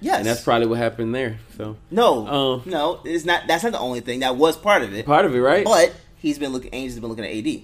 [0.00, 1.38] Yes, and that's probably what happened there.
[1.56, 3.00] So no, Um, no.
[3.04, 3.46] It's not.
[3.46, 4.20] That's not the only thing.
[4.20, 5.06] That was part of it.
[5.06, 5.64] part of it, right?
[5.64, 6.72] But he's been looking.
[6.72, 7.62] Ainge has been looking at AD.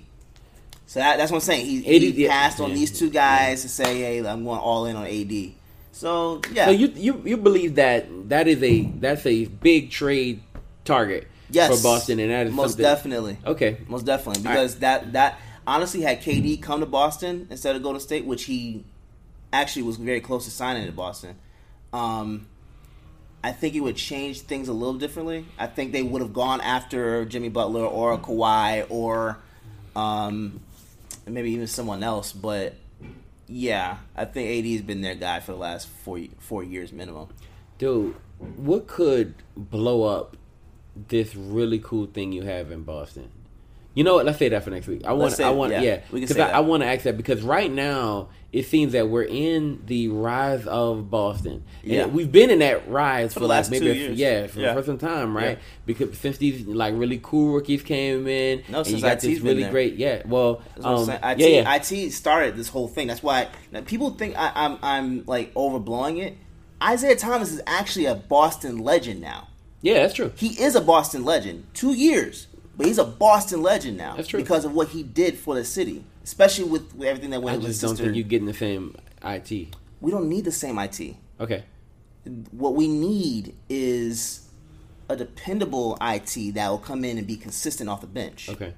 [0.86, 1.66] So that, that's what I'm saying.
[1.66, 4.86] He, AD he yeah, passed on these two guys to say, "Hey, I'm going all
[4.86, 5.52] in on AD."
[5.92, 10.40] So yeah, So you you you believe that that is a that's a big trade
[10.84, 15.40] target yes, for Boston, and that is most definitely, Okay, most definitely because that that
[15.68, 18.84] honestly had KD come to Boston instead of Golden State, which he
[19.52, 21.36] actually was very close to signing to Boston.
[21.92, 22.48] Um,
[23.44, 25.46] I think it would change things a little differently.
[25.58, 29.38] I think they would have gone after Jimmy Butler or Kawhi or
[29.94, 30.60] um,
[31.26, 32.32] maybe even someone else.
[32.32, 32.74] But
[33.46, 37.28] yeah, I think AD has been their guy for the last four four years minimum.
[37.76, 38.16] dude,
[38.56, 40.36] what could blow up
[41.08, 43.30] this really cool thing you have in Boston?
[43.98, 44.26] You know what?
[44.26, 45.04] Let's say that for next week.
[45.04, 45.40] I want.
[45.40, 45.72] I want.
[45.72, 46.58] yeah, Yeah, we can because say I.
[46.58, 50.64] I want to ask that because right now it seems that we're in the rise
[50.68, 51.64] of Boston.
[51.82, 52.06] And Yeah.
[52.06, 54.74] we've been in that rise for, the like last maybe two a- yeah, for, Yeah.
[54.74, 55.58] for some time, right?
[55.58, 55.64] Yeah.
[55.84, 59.24] Because since these like really cool rookies came in, No, and since you got IT's
[59.24, 59.72] this really there.
[59.72, 59.96] great.
[59.96, 61.10] Yeah, well, um.
[61.10, 61.74] IT, yeah.
[61.74, 63.08] IT started this whole thing.
[63.08, 63.48] That's why
[63.86, 66.36] people think I, I'm I'm like overblowing it.
[66.80, 69.48] Isaiah Thomas is actually a Boston legend now.
[69.82, 70.30] yeah, that's true.
[70.36, 71.64] He is a Boston legend.
[71.74, 72.46] Two years,
[72.78, 74.14] but he's a Boston legend now.
[74.16, 74.40] That's true.
[74.40, 77.58] because of what he did for the city, especially with, with everything that went I
[77.58, 78.04] with his just don't sister.
[78.04, 79.50] think you're getting the same IT.
[80.00, 81.16] we don't need the same IT.
[81.40, 81.64] Okay,
[82.52, 84.46] What we need is
[85.08, 88.48] a dependable IT that will come in and be consistent off the bench.
[88.48, 88.74] okay,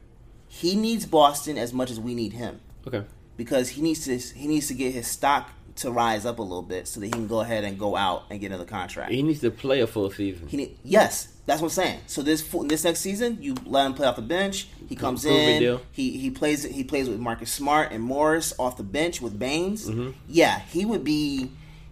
[0.48, 2.60] He needs Boston as much as we need him.
[2.86, 3.04] okay.
[3.36, 6.62] because he needs to he needs to get his stock to rise up a little
[6.62, 9.12] bit so that he can go ahead and go out and get another contract.
[9.12, 10.48] He needs to play a full season.
[10.48, 12.00] He need, yes, that's what I'm saying.
[12.06, 14.68] So this this next season, you let him play off the bench.
[14.88, 15.80] He comes Prove in.
[15.92, 19.88] He he plays he plays with Marcus Smart and Morris off the bench with Baynes.
[19.88, 20.10] Mm-hmm.
[20.28, 21.50] Yeah, he would be.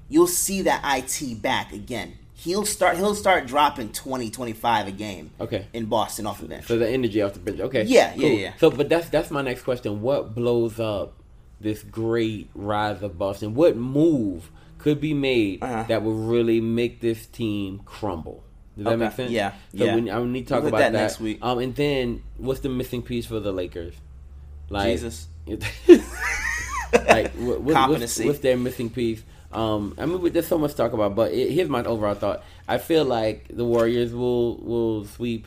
[0.09, 2.17] You'll see that it back again.
[2.35, 5.33] He'll start he'll start dropping 20, 25 a game.
[5.41, 5.67] Okay.
[5.73, 6.67] in Boston off the bench.
[6.67, 7.59] So the energy off the bench.
[7.59, 7.83] Okay.
[7.83, 8.53] Yeah, yeah, yeah.
[8.59, 10.01] So, but that's that's my next question.
[10.01, 11.18] What blows up
[11.61, 13.55] this great rise of Boston?
[13.55, 15.85] What move could be made Uh-huh.
[15.89, 18.45] that would really make this team crumble?
[18.77, 19.31] Does that Okay, make sense?
[19.33, 19.97] yeah, So yeah.
[19.97, 21.39] we, I need to talk We'll about that next week.
[21.43, 23.95] Um, and then what's the missing piece for the Lakers?
[24.71, 25.27] Like, Jesus.
[26.93, 29.23] like what, what, what's, what's their missing piece?
[29.51, 32.45] Um, I mean, there's so much to talk about, but it, here's my overall thought.
[32.69, 35.47] I feel like the Warriors will will sweep.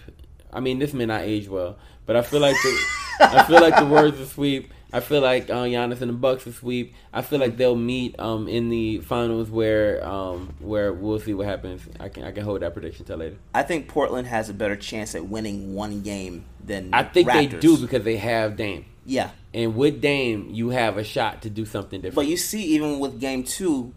[0.52, 2.80] I mean, this may not age well, but I feel like the
[3.22, 4.74] I feel like the Warriors will sweep.
[4.94, 6.94] I feel like uh, Giannis and the Bucks will sweep.
[7.14, 11.48] I feel like they'll meet um, in the finals where um, where we'll see what
[11.48, 11.82] happens.
[12.00, 13.38] I can I can hold that prediction till later.
[13.54, 17.48] I think Portland has a better chance at winning one game than I think they
[17.48, 21.66] do because they have Dame, Yeah, and with Dame, you have a shot to do
[21.66, 22.16] something different.
[22.16, 23.94] but you see, even with game two,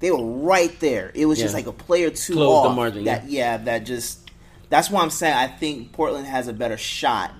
[0.00, 1.12] they were right there.
[1.14, 4.30] It was just like a player two Close the margin, That yeah, that just
[4.70, 7.32] that's why I'm saying I think Portland has a better shot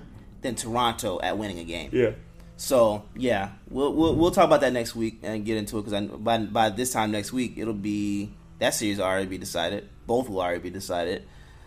[0.43, 1.89] than Toronto at winning a game.
[1.91, 2.11] yeah.
[2.57, 6.07] So yeah, we'll we'll, we'll talk about that next week and get into it because
[6.19, 9.89] by by this time next week it'll be that series will already be decided.
[10.05, 11.23] Both will already be decided,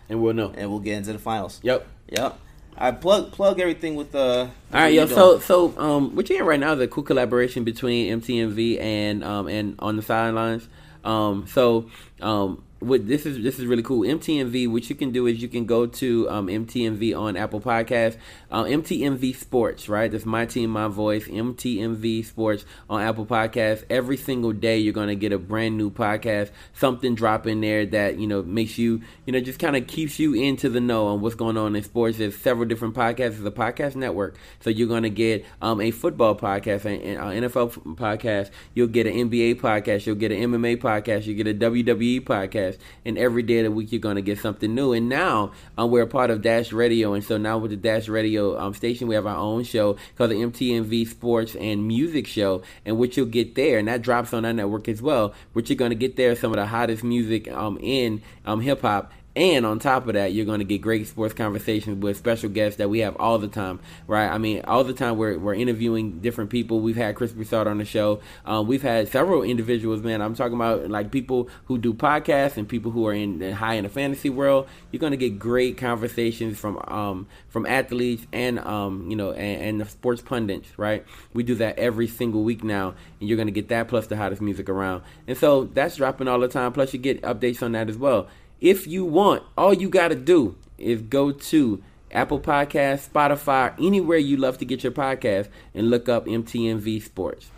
[0.09, 0.51] And we'll know.
[0.55, 1.59] and we'll get into the finals.
[1.63, 1.87] Yep.
[2.09, 2.39] Yep.
[2.77, 4.41] I plug plug everything with uh.
[4.41, 5.07] All right, yo.
[5.07, 9.23] So, so um, what you're hearing right now is a cool collaboration between MTMV and
[9.23, 10.67] um and on the sidelines.
[11.03, 11.89] Um, so
[12.21, 14.01] um, what this is this is really cool.
[14.01, 18.17] MTMV, what you can do is you can go to um, MTMV on Apple Podcasts,
[18.51, 20.11] uh, MTMV Sports, right?
[20.11, 21.27] That's my team, my voice.
[21.27, 23.83] MTMV Sports on Apple Podcasts.
[23.89, 28.19] Every single day, you're gonna get a brand new podcast, something drop in there that
[28.19, 31.21] you know makes you, you know, just kind of keeps you into the know on
[31.21, 32.19] what's going on in sports.
[32.19, 33.37] There's several different podcasts.
[33.37, 37.95] It's a podcast network, so you're gonna get um, a football podcast, an uh, NFL
[37.95, 38.51] podcast.
[38.75, 40.05] You'll get an NBA podcast.
[40.05, 41.25] You'll get an MMA podcast.
[41.25, 42.77] You get a WWE podcast podcast.
[43.05, 44.93] And every day of the week, you're going to get something new.
[44.93, 47.13] And now um, we're a part of Dash Radio.
[47.13, 50.31] And so now with the Dash Radio um, station, we have our own show called
[50.31, 52.61] the MTMV Sports and Music Show.
[52.85, 55.77] And what you'll get there, and that drops on our network as well, what you're
[55.77, 59.67] going to get there some of the hottest music um, in um, hip hop and
[59.67, 62.89] on top of that, you're going to get great sports conversations with special guests that
[62.89, 64.27] we have all the time, right?
[64.27, 66.79] I mean, all the time we're, we're interviewing different people.
[66.79, 68.19] We've had Chris Broussard on the show.
[68.45, 70.23] Um, we've had several individuals, man.
[70.23, 73.83] I'm talking about like people who do podcasts and people who are in high in
[73.83, 74.67] the fantasy world.
[74.91, 79.61] You're going to get great conversations from um, from athletes and um, you know and,
[79.61, 81.05] and the sports pundits, right?
[81.35, 84.17] We do that every single week now, and you're going to get that plus the
[84.17, 85.03] hottest music around.
[85.27, 86.73] And so that's dropping all the time.
[86.73, 88.27] Plus, you get updates on that as well.
[88.59, 94.17] If you want, all you got to do is go to Apple Podcast, Spotify, anywhere
[94.17, 97.51] you love to get your podcast, and look up MTMV Sports.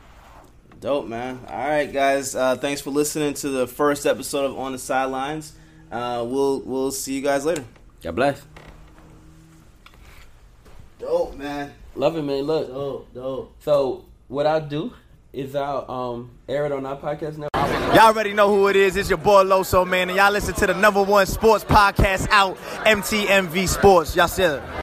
[0.82, 1.40] Dope, man.
[1.48, 2.36] All right, guys.
[2.36, 5.54] Uh, thanks for listening to the first episode of On the Sidelines.
[5.92, 7.66] Uh, we'll we'll see you guys later.
[8.02, 8.42] God bless.
[11.00, 11.74] Dope, man.
[11.96, 12.44] Love it, man.
[12.44, 12.68] Look.
[12.68, 13.56] Dope, dope.
[13.60, 14.94] So what I'll do
[15.34, 17.48] is I'll um, aired on our podcast now.
[17.94, 18.96] Y'all already know who it is.
[18.96, 20.10] It's your boy Loso, man.
[20.10, 24.16] And y'all listen to the number one sports podcast out, MTMV Sports.
[24.16, 24.62] Y'all see it.